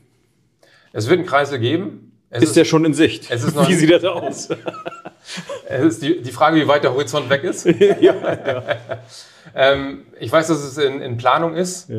Es 0.94 1.10
wird 1.10 1.20
einen 1.20 1.28
Kreisel 1.28 1.60
geben. 1.60 2.14
Es 2.30 2.42
Ist 2.42 2.56
der 2.56 2.64
schon 2.64 2.86
in 2.86 2.94
Sicht? 2.94 3.30
ist 3.30 3.54
Wie 3.68 3.74
sieht 3.74 3.92
das 3.92 4.06
aus? 4.06 4.48
Es 5.68 5.84
ist 5.84 6.04
die, 6.04 6.22
die 6.22 6.32
Frage, 6.32 6.56
wie 6.56 6.70
weit 6.70 6.86
der 6.86 6.94
Horizont 6.94 7.30
weg 7.30 7.44
ist. 7.44 7.66
ähm, 9.56 10.06
ich 10.22 10.32
weiß, 10.32 10.48
dass 10.48 10.64
es 10.64 10.78
in, 10.78 11.02
in 11.02 11.18
Planung 11.18 11.56
ist, 11.56 11.92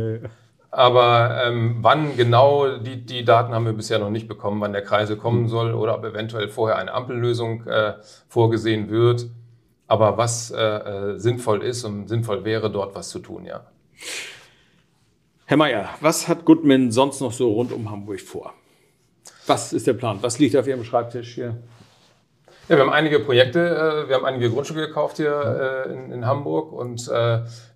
aber 0.70 1.42
ähm, 1.44 1.76
wann 1.82 2.16
genau, 2.16 2.78
die, 2.78 3.04
die 3.04 3.24
Daten 3.24 3.52
haben 3.52 3.66
wir 3.66 3.74
bisher 3.74 3.98
noch 3.98 4.10
nicht 4.10 4.28
bekommen, 4.28 4.62
wann 4.62 4.72
der 4.72 4.82
Kreisel 4.82 5.16
kommen 5.16 5.46
soll 5.48 5.74
oder 5.74 5.94
ob 5.94 6.04
eventuell 6.04 6.48
vorher 6.48 6.78
eine 6.78 6.92
Ampellösung 6.94 7.66
äh, 7.66 7.94
vorgesehen 8.28 8.88
wird. 8.88 9.26
Aber 9.92 10.16
was 10.16 10.50
äh, 10.50 10.56
äh, 10.58 11.18
sinnvoll 11.18 11.62
ist 11.62 11.84
und 11.84 12.08
sinnvoll 12.08 12.46
wäre, 12.46 12.70
dort 12.70 12.94
was 12.94 13.10
zu 13.10 13.18
tun, 13.18 13.44
ja. 13.44 13.66
Herr 15.44 15.58
Mayer, 15.58 15.90
was 16.00 16.28
hat 16.28 16.46
Goodman 16.46 16.90
sonst 16.90 17.20
noch 17.20 17.30
so 17.30 17.52
rund 17.52 17.72
um 17.72 17.90
Hamburg 17.90 18.22
vor? 18.22 18.54
Was 19.46 19.74
ist 19.74 19.86
der 19.86 19.92
Plan? 19.92 20.16
Was 20.22 20.38
liegt 20.38 20.56
auf 20.56 20.66
Ihrem 20.66 20.82
Schreibtisch 20.82 21.34
hier? 21.34 21.58
Ja, 22.70 22.76
wir 22.76 22.84
haben 22.84 22.90
einige 22.90 23.20
Projekte, 23.20 23.58
äh, 23.58 24.08
wir 24.08 24.16
haben 24.16 24.24
einige 24.24 24.48
Grundstücke 24.48 24.86
gekauft 24.86 25.18
hier 25.18 25.84
äh, 25.86 25.92
in, 25.92 26.10
in 26.10 26.26
Hamburg 26.26 26.72
und 26.72 27.10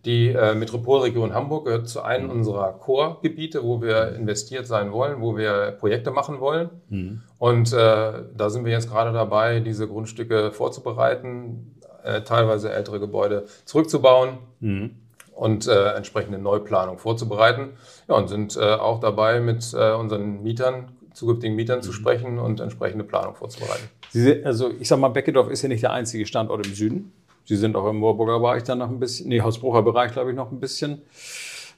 die 0.06 0.32
Metropolregion 0.54 1.34
Hamburg 1.34 1.66
gehört 1.66 1.88
zu 1.88 2.00
einem 2.00 2.30
unserer 2.30 2.72
Core-Gebiete, 2.78 3.62
wo 3.64 3.82
wir 3.82 4.14
investiert 4.14 4.66
sein 4.66 4.92
wollen, 4.92 5.20
wo 5.20 5.36
wir 5.36 5.72
Projekte 5.80 6.12
machen 6.12 6.38
wollen. 6.40 6.70
Und 7.38 7.72
äh, 7.72 8.12
da 8.36 8.48
sind 8.48 8.64
wir 8.64 8.72
jetzt 8.72 8.88
gerade 8.88 9.12
dabei, 9.12 9.58
diese 9.58 9.88
Grundstücke 9.88 10.52
vorzubereiten, 10.52 11.75
äh, 12.06 12.22
teilweise 12.22 12.72
ältere 12.72 13.00
Gebäude 13.00 13.46
zurückzubauen 13.64 14.38
und 15.34 15.68
äh, 15.68 15.92
entsprechende 15.94 16.38
Neuplanung 16.38 16.98
vorzubereiten. 16.98 17.70
Ja, 18.08 18.14
und 18.14 18.28
sind 18.28 18.56
äh, 18.56 18.60
auch 18.60 19.00
dabei, 19.00 19.40
mit 19.40 19.74
äh, 19.74 19.92
unseren 19.92 20.42
Mietern, 20.42 20.88
zukünftigen 21.12 21.56
Mietern 21.56 21.82
zu 21.82 21.92
sprechen 21.92 22.38
und 22.38 22.60
entsprechende 22.60 23.04
Planung 23.04 23.34
vorzubereiten. 23.34 23.88
Sie 24.10 24.22
sind, 24.22 24.46
also 24.46 24.70
ich 24.80 24.88
sag 24.88 24.98
mal, 24.98 25.08
Beckedorf 25.08 25.50
ist 25.50 25.62
ja 25.62 25.68
nicht 25.68 25.82
der 25.82 25.92
einzige 25.92 26.26
Standort 26.26 26.66
im 26.66 26.74
Süden. 26.74 27.12
Sie 27.44 27.56
sind 27.56 27.76
auch 27.76 27.88
im 27.88 27.96
Moorburger 27.96 28.40
Bereich 28.40 28.64
dann 28.64 28.78
noch 28.78 28.88
ein 28.88 28.98
bisschen, 28.98 29.28
nee, 29.28 29.40
Hausbrucher 29.40 29.82
Bereich, 29.82 30.12
glaube 30.12 30.30
ich, 30.30 30.36
noch 30.36 30.50
ein 30.50 30.58
bisschen. 30.58 31.02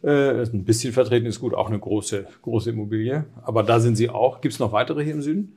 Äh, 0.03 0.43
ein 0.43 0.65
bisschen 0.65 0.93
vertreten 0.93 1.27
ist 1.27 1.41
gut, 1.41 1.55
auch 1.55 1.69
eine 1.69 1.79
große, 1.79 2.27
große 2.43 2.71
Immobilie. 2.71 3.25
Aber 3.43 3.63
da 3.63 3.81
sind 3.81 3.97
Sie 3.97 4.09
auch. 4.09 4.41
Gibt 4.41 4.55
es 4.55 4.61
noch 4.61 4.73
weitere 4.73 5.03
hier 5.05 5.15
im 5.15 5.23
Süden? 5.23 5.57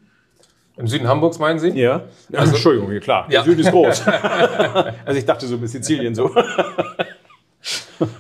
Im 0.78 0.88
Süden 0.88 1.08
Hamburgs 1.08 1.38
meinen 1.38 1.60
Sie? 1.60 1.70
Ja. 1.70 2.04
Also, 2.34 2.54
Entschuldigung, 2.54 2.92
ja, 2.92 3.00
klar. 3.00 3.26
Ja. 3.30 3.42
Der 3.42 3.52
Süden 3.52 3.62
ist 3.62 3.72
groß. 3.72 4.04
also 5.06 5.20
ich 5.20 5.26
dachte 5.26 5.46
so 5.48 5.58
bis 5.58 5.74
Sizilien 5.74 6.16
so. 6.16 6.32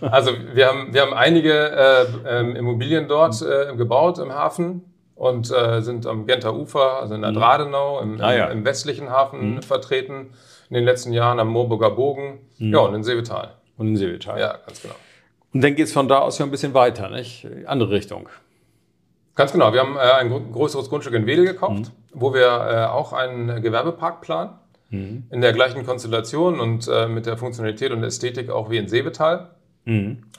Also 0.02 0.32
wir 0.54 0.68
haben, 0.68 0.94
wir 0.94 1.02
haben 1.02 1.14
einige 1.14 1.54
äh, 1.54 2.06
ähm, 2.28 2.56
Immobilien 2.56 3.08
dort 3.08 3.42
äh, 3.42 3.76
gebaut 3.76 4.20
im 4.20 4.32
Hafen 4.32 4.84
und 5.16 5.52
äh, 5.52 5.82
sind 5.82 6.06
am 6.06 6.28
Genter 6.28 6.56
Ufer, 6.56 7.00
also 7.02 7.16
in 7.16 7.22
der 7.22 7.32
Dradenau, 7.32 8.00
im, 8.00 8.22
Ah, 8.22 8.34
ja. 8.34 8.46
im, 8.48 8.60
im 8.60 8.66
westlichen 8.66 9.10
Hafen 9.10 9.62
vertreten, 9.64 10.34
in 10.70 10.76
den 10.76 10.84
letzten 10.84 11.14
Jahren 11.14 11.40
am 11.40 11.48
Moorburger 11.50 11.92
Bogen 11.92 12.40
ja, 12.58 12.80
und 12.80 12.94
in 12.94 13.04
Seevetal. 13.04 13.54
Und 13.78 13.88
in 13.88 13.98
Seevetal. 13.98 14.40
Ja, 14.40 14.58
ganz 14.66 14.82
genau. 14.82 14.96
Und 15.54 15.62
dann 15.64 15.76
geht 15.76 15.88
es 15.88 15.94
von 15.94 16.08
da 16.08 16.20
aus 16.20 16.38
ja 16.38 16.46
ein 16.46 16.52
bisschen 16.52 16.74
weiter, 16.74 17.10
nicht? 17.10 17.48
Andere 17.66 17.90
Richtung. 17.92 18.30
Ganz 19.36 19.52
genau. 19.52 19.74
Wir 19.74 19.80
haben 19.80 19.96
äh, 19.96 20.00
ein 20.00 20.52
größeres 20.52 20.90
Grundstück 20.90 21.14
in 21.14 21.26
Wedel 21.26 21.46
gekauft, 21.46 21.92
wo 22.14 22.34
wir 22.34 22.42
äh, 22.48 22.86
auch 22.86 23.14
einen 23.14 23.62
Gewerbepark 23.62 24.22
planen. 24.22 24.52
In 25.30 25.40
der 25.40 25.54
gleichen 25.54 25.86
Konstellation 25.86 26.60
und 26.60 26.88
äh, 26.92 27.08
mit 27.08 27.26
der 27.26 27.38
Funktionalität 27.38 27.92
und 27.92 28.04
Ästhetik 28.04 28.50
auch 28.50 28.70
wie 28.70 28.78
in 28.78 28.90
Seevetal. 28.90 29.52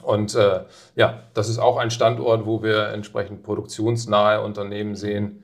Und 0.03 0.35
äh, 0.35 0.61
ja, 0.95 1.23
das 1.33 1.49
ist 1.49 1.57
auch 1.57 1.77
ein 1.77 1.89
Standort, 1.89 2.45
wo 2.45 2.61
wir 2.61 2.89
entsprechend 2.89 3.41
produktionsnahe 3.43 4.41
Unternehmen 4.41 4.95
sehen. 4.95 5.43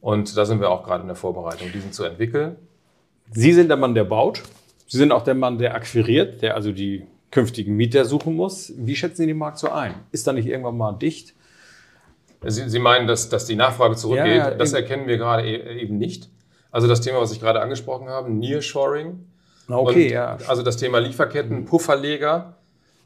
Und 0.00 0.36
da 0.36 0.44
sind 0.44 0.60
wir 0.60 0.70
auch 0.70 0.84
gerade 0.84 1.02
in 1.02 1.08
der 1.08 1.16
Vorbereitung, 1.16 1.72
diesen 1.72 1.92
zu 1.92 2.04
entwickeln. 2.04 2.56
Sie 3.32 3.52
sind 3.52 3.68
der 3.68 3.76
Mann, 3.76 3.94
der 3.94 4.04
baut. 4.04 4.42
Sie 4.86 4.98
sind 4.98 5.10
auch 5.10 5.22
der 5.22 5.34
Mann, 5.34 5.58
der 5.58 5.74
akquiriert, 5.74 6.42
der 6.42 6.54
also 6.54 6.70
die 6.70 7.06
künftigen 7.30 7.76
Mieter 7.76 8.04
suchen 8.04 8.34
muss. 8.36 8.72
Wie 8.76 8.96
schätzen 8.96 9.22
Sie 9.22 9.26
den 9.26 9.38
Markt 9.38 9.58
so 9.58 9.70
ein? 9.70 9.94
Ist 10.12 10.26
da 10.26 10.32
nicht 10.32 10.46
irgendwann 10.46 10.76
mal 10.76 10.92
dicht? 10.92 11.34
Sie, 12.46 12.68
Sie 12.68 12.78
meinen, 12.78 13.06
dass, 13.06 13.28
dass 13.28 13.46
die 13.46 13.56
Nachfrage 13.56 13.96
zurückgeht? 13.96 14.36
Ja, 14.36 14.50
das 14.50 14.72
erkennen 14.72 15.06
wir 15.06 15.18
gerade 15.18 15.46
e 15.46 15.80
eben 15.80 15.98
nicht. 15.98 16.30
Also 16.70 16.86
das 16.88 17.00
Thema, 17.00 17.20
was 17.20 17.32
ich 17.32 17.40
gerade 17.40 17.60
angesprochen 17.60 18.08
habe, 18.08 18.30
Nearshoring. 18.30 19.26
Okay, 19.68 20.06
und 20.06 20.12
ja. 20.12 20.38
Also 20.46 20.62
das 20.62 20.76
Thema 20.76 20.98
Lieferketten, 20.98 21.64
Pufferleger 21.64 22.56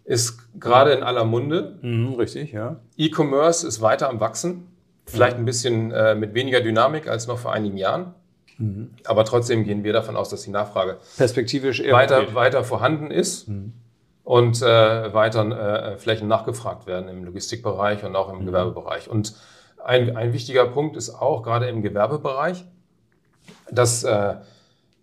ist 0.04 0.38
gerade 0.60 0.92
in 0.92 1.02
aller 1.02 1.24
Munde. 1.24 1.78
Mhm, 1.82 2.14
richtig, 2.14 2.52
ja. 2.52 2.80
E-Commerce 2.96 3.66
ist 3.66 3.80
weiter 3.80 4.08
am 4.08 4.20
Wachsen. 4.20 4.68
Vielleicht 5.06 5.36
ein 5.36 5.44
bisschen 5.44 5.90
äh, 5.92 6.14
mit 6.14 6.34
weniger 6.34 6.60
Dynamik 6.60 7.08
als 7.08 7.26
noch 7.26 7.38
vor 7.38 7.52
einigen 7.52 7.76
Jahren. 7.76 8.14
Mhm. 8.58 8.90
Aber 9.04 9.24
trotzdem 9.24 9.64
gehen 9.64 9.84
wir 9.84 9.92
davon 9.92 10.16
aus, 10.16 10.28
dass 10.28 10.42
die 10.42 10.50
Nachfrage 10.50 10.98
Perspektivisch 11.16 11.82
weiter, 11.90 12.34
weiter 12.34 12.64
vorhanden 12.64 13.10
ist 13.10 13.48
und 14.24 14.62
äh, 14.62 15.14
weiter 15.14 15.92
äh, 15.92 15.98
Flächen 15.98 16.28
nachgefragt 16.28 16.86
werden 16.86 17.08
im 17.08 17.24
Logistikbereich 17.24 18.04
und 18.04 18.16
auch 18.16 18.32
im 18.32 18.44
Gewerbebereich. 18.46 19.08
Und 19.08 19.34
ein, 19.84 20.16
ein 20.16 20.32
wichtiger 20.32 20.66
Punkt 20.66 20.96
ist 20.96 21.10
auch 21.10 21.42
gerade 21.42 21.68
im 21.68 21.82
Gewerbebereich, 21.82 22.64
dass 23.70 24.02
äh, 24.02 24.36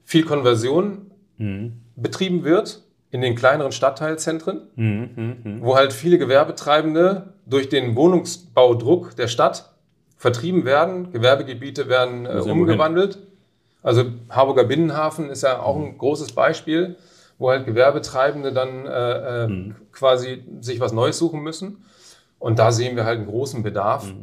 viel 0.04 0.26
Konversion 0.26 1.12
betrieben 1.96 2.44
wird 2.44 2.84
in 3.10 3.22
den 3.22 3.36
kleineren 3.36 3.72
Stadtteilzentren, 3.72 4.68
wo 5.62 5.76
halt 5.76 5.92
viele 5.94 6.18
Gewerbetreibende 6.18 7.34
durch 7.46 7.70
den 7.70 7.96
Wohnungsbaudruck 7.96 9.16
der 9.16 9.28
Stadt 9.28 9.74
vertrieben 10.18 10.66
werden. 10.66 11.12
Gewerbegebiete 11.12 11.90
werden 11.90 12.26
äh, 12.26 12.40
umgewandelt. 12.40 13.18
Also 13.82 14.06
Harburger 14.30 14.66
Binnenhafen 14.66 15.30
ist 15.30 15.42
ja 15.42 15.60
auch 15.60 15.76
ein 15.78 15.98
großes 15.98 16.34
Beispiel, 16.34 16.96
wo 17.42 17.50
halt 17.50 17.66
Gewerbetreibende 17.66 18.54
dann 18.54 18.86
äh, 18.86 19.46
äh, 19.46 19.74
quasi 19.92 20.44
sich 20.60 20.80
was 20.80 20.94
Neues 20.94 21.18
suchen 21.18 21.42
müssen. 21.42 21.84
Und 22.38 22.60
da 22.60 22.72
sehen 22.72 22.96
wir 22.96 23.04
halt 23.04 23.18
einen 23.18 23.28
großen 23.28 23.64
Bedarf. 23.64 24.14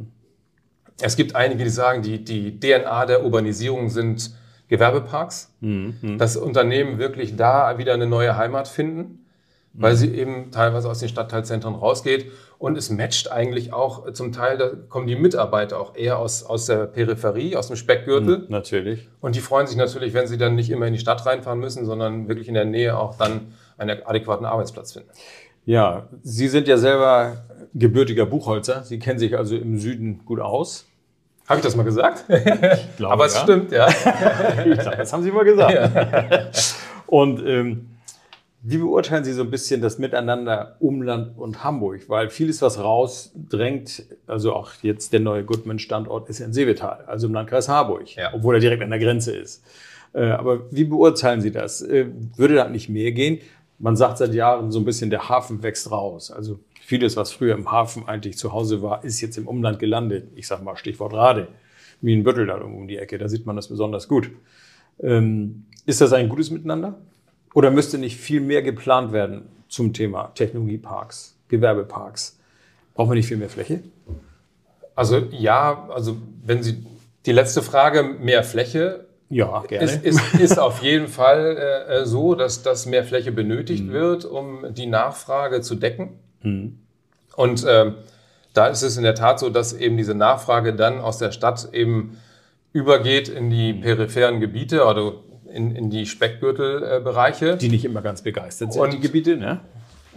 Es 1.01 1.17
gibt 1.17 1.35
einige, 1.35 1.65
die 1.65 1.69
sagen, 1.69 2.01
die, 2.01 2.23
die 2.23 2.59
DNA 2.61 3.05
der 3.05 3.25
Urbanisierung 3.25 3.89
sind 3.89 4.31
Gewerbeparks, 4.69 5.53
dass 6.17 6.37
Unternehmen 6.37 6.97
wirklich 6.97 7.35
da 7.35 7.77
wieder 7.77 7.93
eine 7.93 8.07
neue 8.07 8.37
Heimat 8.37 8.69
finden, 8.69 9.25
weil 9.73 9.95
sie 9.95 10.13
eben 10.15 10.51
teilweise 10.51 10.89
aus 10.89 10.99
den 10.99 11.09
Stadtteilzentren 11.09 11.75
rausgeht. 11.75 12.31
Und 12.59 12.77
es 12.77 12.89
matcht 12.89 13.31
eigentlich 13.31 13.71
auch 13.71 14.11
zum 14.11 14.33
Teil, 14.33 14.57
da 14.57 14.69
kommen 14.89 15.07
die 15.07 15.15
Mitarbeiter 15.15 15.79
auch 15.79 15.95
eher 15.95 16.19
aus, 16.19 16.43
aus 16.43 16.65
der 16.65 16.87
Peripherie, 16.87 17.55
aus 17.55 17.67
dem 17.67 17.77
Speckgürtel. 17.77 18.47
Natürlich. 18.49 19.07
Und 19.21 19.35
die 19.35 19.39
freuen 19.39 19.65
sich 19.65 19.77
natürlich, 19.77 20.13
wenn 20.13 20.27
sie 20.27 20.37
dann 20.37 20.55
nicht 20.55 20.69
immer 20.69 20.85
in 20.85 20.91
die 20.91 20.99
Stadt 20.99 21.25
reinfahren 21.25 21.59
müssen, 21.59 21.85
sondern 21.85 22.27
wirklich 22.27 22.49
in 22.49 22.55
der 22.55 22.65
Nähe 22.65 22.97
auch 22.97 23.15
dann 23.15 23.53
einen 23.77 24.03
adäquaten 24.03 24.45
Arbeitsplatz 24.45 24.91
finden. 24.91 25.09
Ja, 25.65 26.09
Sie 26.21 26.49
sind 26.49 26.67
ja 26.67 26.77
selber 26.77 27.45
gebürtiger 27.73 28.25
Buchholzer. 28.25 28.83
Sie 28.83 28.99
kennen 28.99 29.19
sich 29.19 29.37
also 29.37 29.55
im 29.55 29.79
Süden 29.79 30.25
gut 30.25 30.41
aus. 30.41 30.85
Habe 31.47 31.59
ich 31.59 31.65
das 31.65 31.77
mal 31.77 31.83
gesagt? 31.83 32.25
glaube, 32.27 33.13
Aber 33.13 33.25
es 33.25 33.35
ja. 33.35 33.41
stimmt, 33.41 33.71
ja. 33.71 33.87
Ich 34.65 34.81
sag, 34.81 34.97
das 34.97 35.13
haben 35.13 35.23
Sie 35.23 35.31
mal 35.31 35.45
gesagt. 35.45 36.75
Und 37.07 37.41
ähm, 37.45 37.88
wie 38.61 38.77
beurteilen 38.77 39.23
Sie 39.23 39.31
so 39.33 39.43
ein 39.43 39.49
bisschen 39.51 39.81
das 39.81 39.99
Miteinander 39.99 40.75
Umland 40.79 41.37
und 41.37 41.63
Hamburg? 41.63 42.09
Weil 42.09 42.29
vieles, 42.29 42.61
was 42.61 42.77
rausdrängt, 42.79 44.03
also 44.27 44.53
auch 44.53 44.71
jetzt 44.81 45.13
der 45.13 45.21
neue 45.21 45.45
Goodman-Standort 45.45 46.29
ist 46.29 46.39
in 46.41 46.51
Seevetal, 46.51 47.05
also 47.07 47.27
im 47.27 47.33
Landkreis 47.33 47.69
Harburg, 47.69 48.13
Ja. 48.15 48.33
obwohl 48.33 48.55
er 48.55 48.59
direkt 48.61 48.83
an 48.83 48.89
der 48.89 48.99
Grenze 48.99 49.35
ist. 49.35 49.63
Äh, 50.13 50.29
aber 50.31 50.71
wie 50.71 50.83
beurteilen 50.83 51.39
Sie 51.41 51.51
das? 51.51 51.81
Äh, 51.81 52.07
würde 52.35 52.55
da 52.55 52.67
nicht 52.67 52.89
mehr 52.89 53.11
gehen? 53.11 53.39
Man 53.77 53.95
sagt 53.95 54.17
seit 54.17 54.33
Jahren 54.33 54.71
so 54.71 54.79
ein 54.79 54.85
bisschen, 54.85 55.09
der 55.09 55.29
Hafen 55.29 55.63
wächst 55.63 55.89
raus. 55.89 56.29
Also 56.31 56.59
vieles, 56.81 57.15
was 57.15 57.31
früher 57.31 57.53
im 57.55 57.71
Hafen 57.71 58.07
eigentlich 58.07 58.37
zu 58.37 58.51
Hause 58.51 58.81
war, 58.81 59.05
ist 59.05 59.21
jetzt 59.21 59.37
im 59.37 59.47
Umland 59.47 59.79
gelandet. 59.79 60.27
Ich 60.35 60.47
sage 60.47 60.63
mal 60.65 60.75
Stichwort 60.75 61.13
Rade, 61.13 61.47
wie 62.01 62.13
ein 62.13 62.23
Büttel 62.23 62.47
da 62.47 62.55
um 62.57 62.87
die 62.89 62.97
Ecke. 62.97 63.17
Da 63.17 63.29
sieht 63.29 63.45
man 63.45 63.55
das 63.55 63.69
besonders 63.69 64.07
gut. 64.09 64.31
Ähm, 65.01 65.65
ist 65.85 66.01
das 66.01 66.11
ein 66.11 66.27
gutes 66.27 66.49
Miteinander? 66.51 66.99
Oder 67.53 67.71
müsste 67.71 67.97
nicht 67.97 68.17
viel 68.17 68.41
mehr 68.41 68.61
geplant 68.61 69.11
werden 69.11 69.47
zum 69.67 69.93
Thema 69.93 70.31
Technologieparks, 70.35 71.35
Gewerbeparks? 71.47 72.39
Brauchen 72.93 73.11
wir 73.11 73.15
nicht 73.15 73.27
viel 73.27 73.37
mehr 73.37 73.49
Fläche? 73.49 73.81
Also 74.95 75.17
ja, 75.31 75.87
also 75.89 76.17
wenn 76.43 76.61
Sie 76.63 76.85
die 77.25 77.31
letzte 77.31 77.61
Frage, 77.61 78.03
mehr 78.03 78.43
Fläche, 78.43 79.05
Ja, 79.29 79.63
gerne. 79.67 79.85
ist, 79.85 80.03
ist, 80.03 80.35
ist 80.35 80.59
auf 80.59 80.81
jeden 80.81 81.07
Fall 81.07 81.57
äh, 81.57 82.05
so, 82.05 82.35
dass, 82.35 82.63
dass 82.63 82.85
mehr 82.85 83.03
Fläche 83.03 83.31
benötigt 83.31 83.87
wird, 83.89 84.25
um 84.25 84.73
die 84.73 84.87
Nachfrage 84.87 85.61
zu 85.61 85.75
decken. 85.75 86.19
Und 87.35 87.65
ähm, 87.67 87.95
da 88.53 88.67
ist 88.67 88.81
es 88.81 88.97
in 88.97 89.03
der 89.03 89.15
Tat 89.15 89.39
so, 89.39 89.49
dass 89.49 89.73
eben 89.73 89.95
diese 89.97 90.15
Nachfrage 90.15 90.73
dann 90.73 90.99
aus 90.99 91.17
der 91.17 91.31
Stadt 91.31 91.69
eben 91.73 92.17
übergeht 92.73 93.29
in 93.29 93.49
die 93.49 93.73
peripheren 93.73 94.39
Gebiete 94.39 94.85
oder 94.85 95.13
in, 95.53 95.75
in 95.75 95.89
die 95.89 96.05
Speckgürtelbereiche. 96.05 97.57
die 97.57 97.69
nicht 97.69 97.85
immer 97.85 98.01
ganz 98.01 98.21
begeistert 98.21 98.73
sind, 98.73 98.81
Und- 98.81 98.93
die 98.93 98.99
Gebiete, 98.99 99.37
ne? 99.37 99.59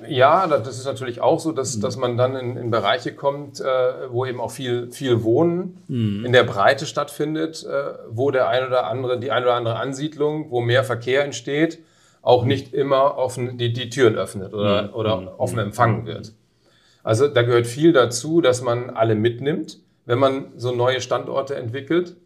Ja, 0.08 0.48
da- 0.48 0.58
das 0.58 0.78
ist 0.78 0.84
natürlich 0.84 1.20
auch 1.20 1.38
so, 1.38 1.52
dass, 1.52 1.78
dass 1.78 1.96
man 1.96 2.16
dann 2.16 2.34
in, 2.34 2.56
in 2.56 2.70
Bereiche 2.72 3.14
kommt, 3.14 3.60
äh, 3.60 3.64
wo 4.10 4.26
eben 4.26 4.40
auch 4.40 4.50
viel, 4.50 4.90
viel 4.90 5.22
Wohnen 5.22 5.78
in 5.88 6.32
der 6.32 6.42
Breite 6.42 6.86
stattfindet, 6.86 7.64
äh, 7.64 7.92
wo 8.10 8.32
der 8.32 8.48
ein 8.48 8.66
oder 8.66 8.88
andere, 8.88 9.20
die 9.20 9.30
ein 9.30 9.44
oder 9.44 9.54
andere 9.54 9.76
Ansiedlung, 9.76 10.50
wo 10.50 10.60
mehr 10.60 10.82
Verkehr 10.82 11.24
entsteht, 11.24 11.78
auch 12.20 12.44
nicht 12.44 12.74
immer 12.74 13.16
offen 13.16 13.58
die, 13.58 13.72
die 13.72 13.90
Türen 13.90 14.16
öffnet 14.16 14.54
oder, 14.54 14.96
oder 14.96 15.38
offen 15.38 15.58
empfangen 15.60 16.04
wird. 16.06 16.32
Also 17.04 17.28
da 17.28 17.42
gehört 17.42 17.66
viel 17.68 17.92
dazu, 17.92 18.40
dass 18.40 18.60
man 18.60 18.90
alle 18.90 19.14
mitnimmt, 19.14 19.78
wenn 20.06 20.18
man 20.18 20.46
so 20.56 20.72
neue 20.72 21.00
Standorte 21.00 21.54
entwickelt. 21.54 22.16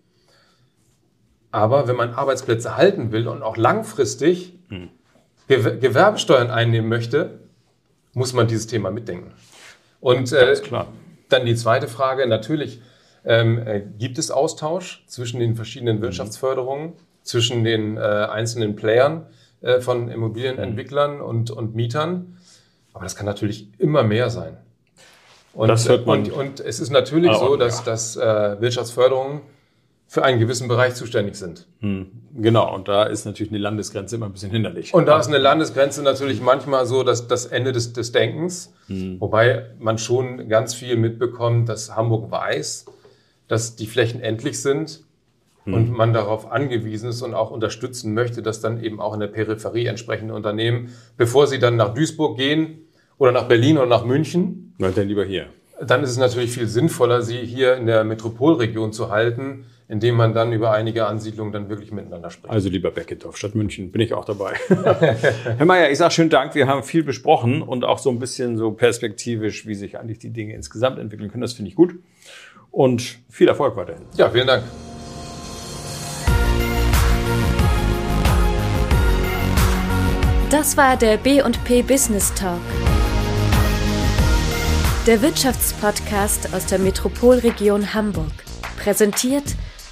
Aber 1.56 1.88
wenn 1.88 1.96
man 1.96 2.12
Arbeitsplätze 2.12 2.76
halten 2.76 3.12
will 3.12 3.26
und 3.28 3.42
auch 3.42 3.56
langfristig 3.56 4.52
Gew- 5.48 5.76
Gewerbesteuern 5.78 6.50
einnehmen 6.50 6.86
möchte, 6.90 7.38
muss 8.12 8.34
man 8.34 8.46
dieses 8.46 8.66
Thema 8.66 8.90
mitdenken. 8.90 9.32
Und 10.00 10.32
äh, 10.32 10.54
dann 11.30 11.46
die 11.46 11.54
zweite 11.54 11.88
Frage, 11.88 12.26
natürlich 12.26 12.82
ähm, 13.24 13.58
äh, 13.66 13.80
gibt 13.98 14.18
es 14.18 14.30
Austausch 14.30 15.02
zwischen 15.06 15.40
den 15.40 15.56
verschiedenen 15.56 16.02
Wirtschaftsförderungen, 16.02 16.92
zwischen 17.22 17.64
den 17.64 17.96
äh, 17.96 18.00
einzelnen 18.00 18.76
Playern 18.76 19.26
äh, 19.62 19.80
von 19.80 20.10
Immobilienentwicklern 20.10 21.22
und, 21.22 21.50
und 21.50 21.74
Mietern. 21.74 22.36
Aber 22.92 23.04
das 23.04 23.16
kann 23.16 23.24
natürlich 23.24 23.68
immer 23.78 24.02
mehr 24.02 24.28
sein. 24.28 24.58
Und, 25.54 25.68
Das 25.68 25.88
hört 25.88 26.06
man- 26.06 26.24
und, 26.24 26.32
und 26.32 26.60
es 26.60 26.80
ist 26.80 26.90
natürlich 26.90 27.30
Ah, 27.30 27.38
so, 27.38 27.52
ja. 27.54 27.58
dass, 27.64 27.82
dass 27.82 28.16
äh, 28.16 28.60
Wirtschaftsförderungen 28.60 29.40
für 30.08 30.22
einen 30.24 30.38
gewissen 30.38 30.68
Bereich 30.68 30.94
zuständig 30.94 31.34
sind. 31.34 31.66
Genau, 32.38 32.74
und 32.74 32.86
da 32.88 33.04
ist 33.04 33.24
natürlich 33.24 33.50
eine 33.50 33.58
Landesgrenze 33.58 34.16
immer 34.16 34.26
ein 34.26 34.32
bisschen 34.32 34.50
hinderlich. 34.50 34.94
Und 34.94 35.06
da 35.06 35.18
ist 35.18 35.26
eine 35.26 35.38
Landesgrenze 35.38 36.02
natürlich 36.02 36.40
manchmal 36.40 36.86
so, 36.86 37.02
dass 37.02 37.26
das 37.26 37.46
Ende 37.46 37.72
des, 37.72 37.92
des 37.92 38.12
Denkens, 38.12 38.72
wobei 39.18 39.66
man 39.78 39.98
schon 39.98 40.48
ganz 40.48 40.74
viel 40.74 40.96
mitbekommt, 40.96 41.68
dass 41.68 41.96
Hamburg 41.96 42.30
weiß, 42.30 42.86
dass 43.48 43.76
die 43.76 43.86
Flächen 43.86 44.20
endlich 44.20 44.62
sind 44.62 45.02
und 45.64 45.90
man 45.90 46.12
darauf 46.12 46.52
angewiesen 46.52 47.08
ist 47.08 47.22
und 47.22 47.34
auch 47.34 47.50
unterstützen 47.50 48.14
möchte, 48.14 48.40
dass 48.42 48.60
dann 48.60 48.80
eben 48.84 49.00
auch 49.00 49.12
in 49.14 49.18
der 49.18 49.26
Peripherie 49.26 49.86
entsprechende 49.86 50.32
Unternehmen, 50.34 50.90
bevor 51.16 51.48
sie 51.48 51.58
dann 51.58 51.74
nach 51.74 51.92
Duisburg 51.94 52.36
gehen 52.38 52.86
oder 53.18 53.32
nach 53.32 53.48
Berlin 53.48 53.76
oder 53.76 53.86
nach 53.88 54.04
München, 54.04 54.74
dann 54.78 55.08
lieber 55.08 55.24
hier. 55.24 55.46
dann 55.84 56.04
ist 56.04 56.10
es 56.10 56.18
natürlich 56.18 56.52
viel 56.52 56.68
sinnvoller, 56.68 57.22
sie 57.22 57.38
hier 57.38 57.74
in 57.76 57.86
der 57.86 58.04
Metropolregion 58.04 58.92
zu 58.92 59.10
halten, 59.10 59.64
indem 59.88 60.16
man 60.16 60.34
dann 60.34 60.52
über 60.52 60.72
einige 60.72 61.06
Ansiedlungen 61.06 61.52
dann 61.52 61.68
wirklich 61.68 61.92
miteinander 61.92 62.30
spricht. 62.30 62.52
Also 62.52 62.68
lieber 62.68 62.90
Beckendorf 62.90 63.36
statt 63.36 63.54
München, 63.54 63.92
bin 63.92 64.00
ich 64.00 64.14
auch 64.14 64.24
dabei. 64.24 64.54
Herr 64.68 65.64
Mayer, 65.64 65.90
ich 65.90 65.98
sage 65.98 66.12
schönen 66.12 66.30
Dank, 66.30 66.54
wir 66.54 66.66
haben 66.66 66.82
viel 66.82 67.04
besprochen 67.04 67.62
und 67.62 67.84
auch 67.84 67.98
so 67.98 68.10
ein 68.10 68.18
bisschen 68.18 68.56
so 68.56 68.72
perspektivisch, 68.72 69.66
wie 69.66 69.74
sich 69.74 69.98
eigentlich 69.98 70.18
die 70.18 70.30
Dinge 70.30 70.54
insgesamt 70.54 70.98
entwickeln 70.98 71.30
können. 71.30 71.42
Das 71.42 71.52
finde 71.52 71.70
ich 71.70 71.76
gut. 71.76 71.94
Und 72.70 73.18
viel 73.30 73.48
Erfolg 73.48 73.76
weiterhin. 73.76 74.02
Ja, 74.16 74.28
vielen 74.28 74.46
Dank. 74.46 74.64
Das 80.50 80.76
war 80.76 80.96
der 80.96 81.16
B&P 81.16 81.82
Business 81.82 82.32
Talk. 82.34 82.60
Der 85.06 85.22
Wirtschaftspodcast 85.22 86.52
aus 86.54 86.66
der 86.66 86.80
Metropolregion 86.80 87.94
Hamburg. 87.94 88.32
Präsentiert 88.76 89.56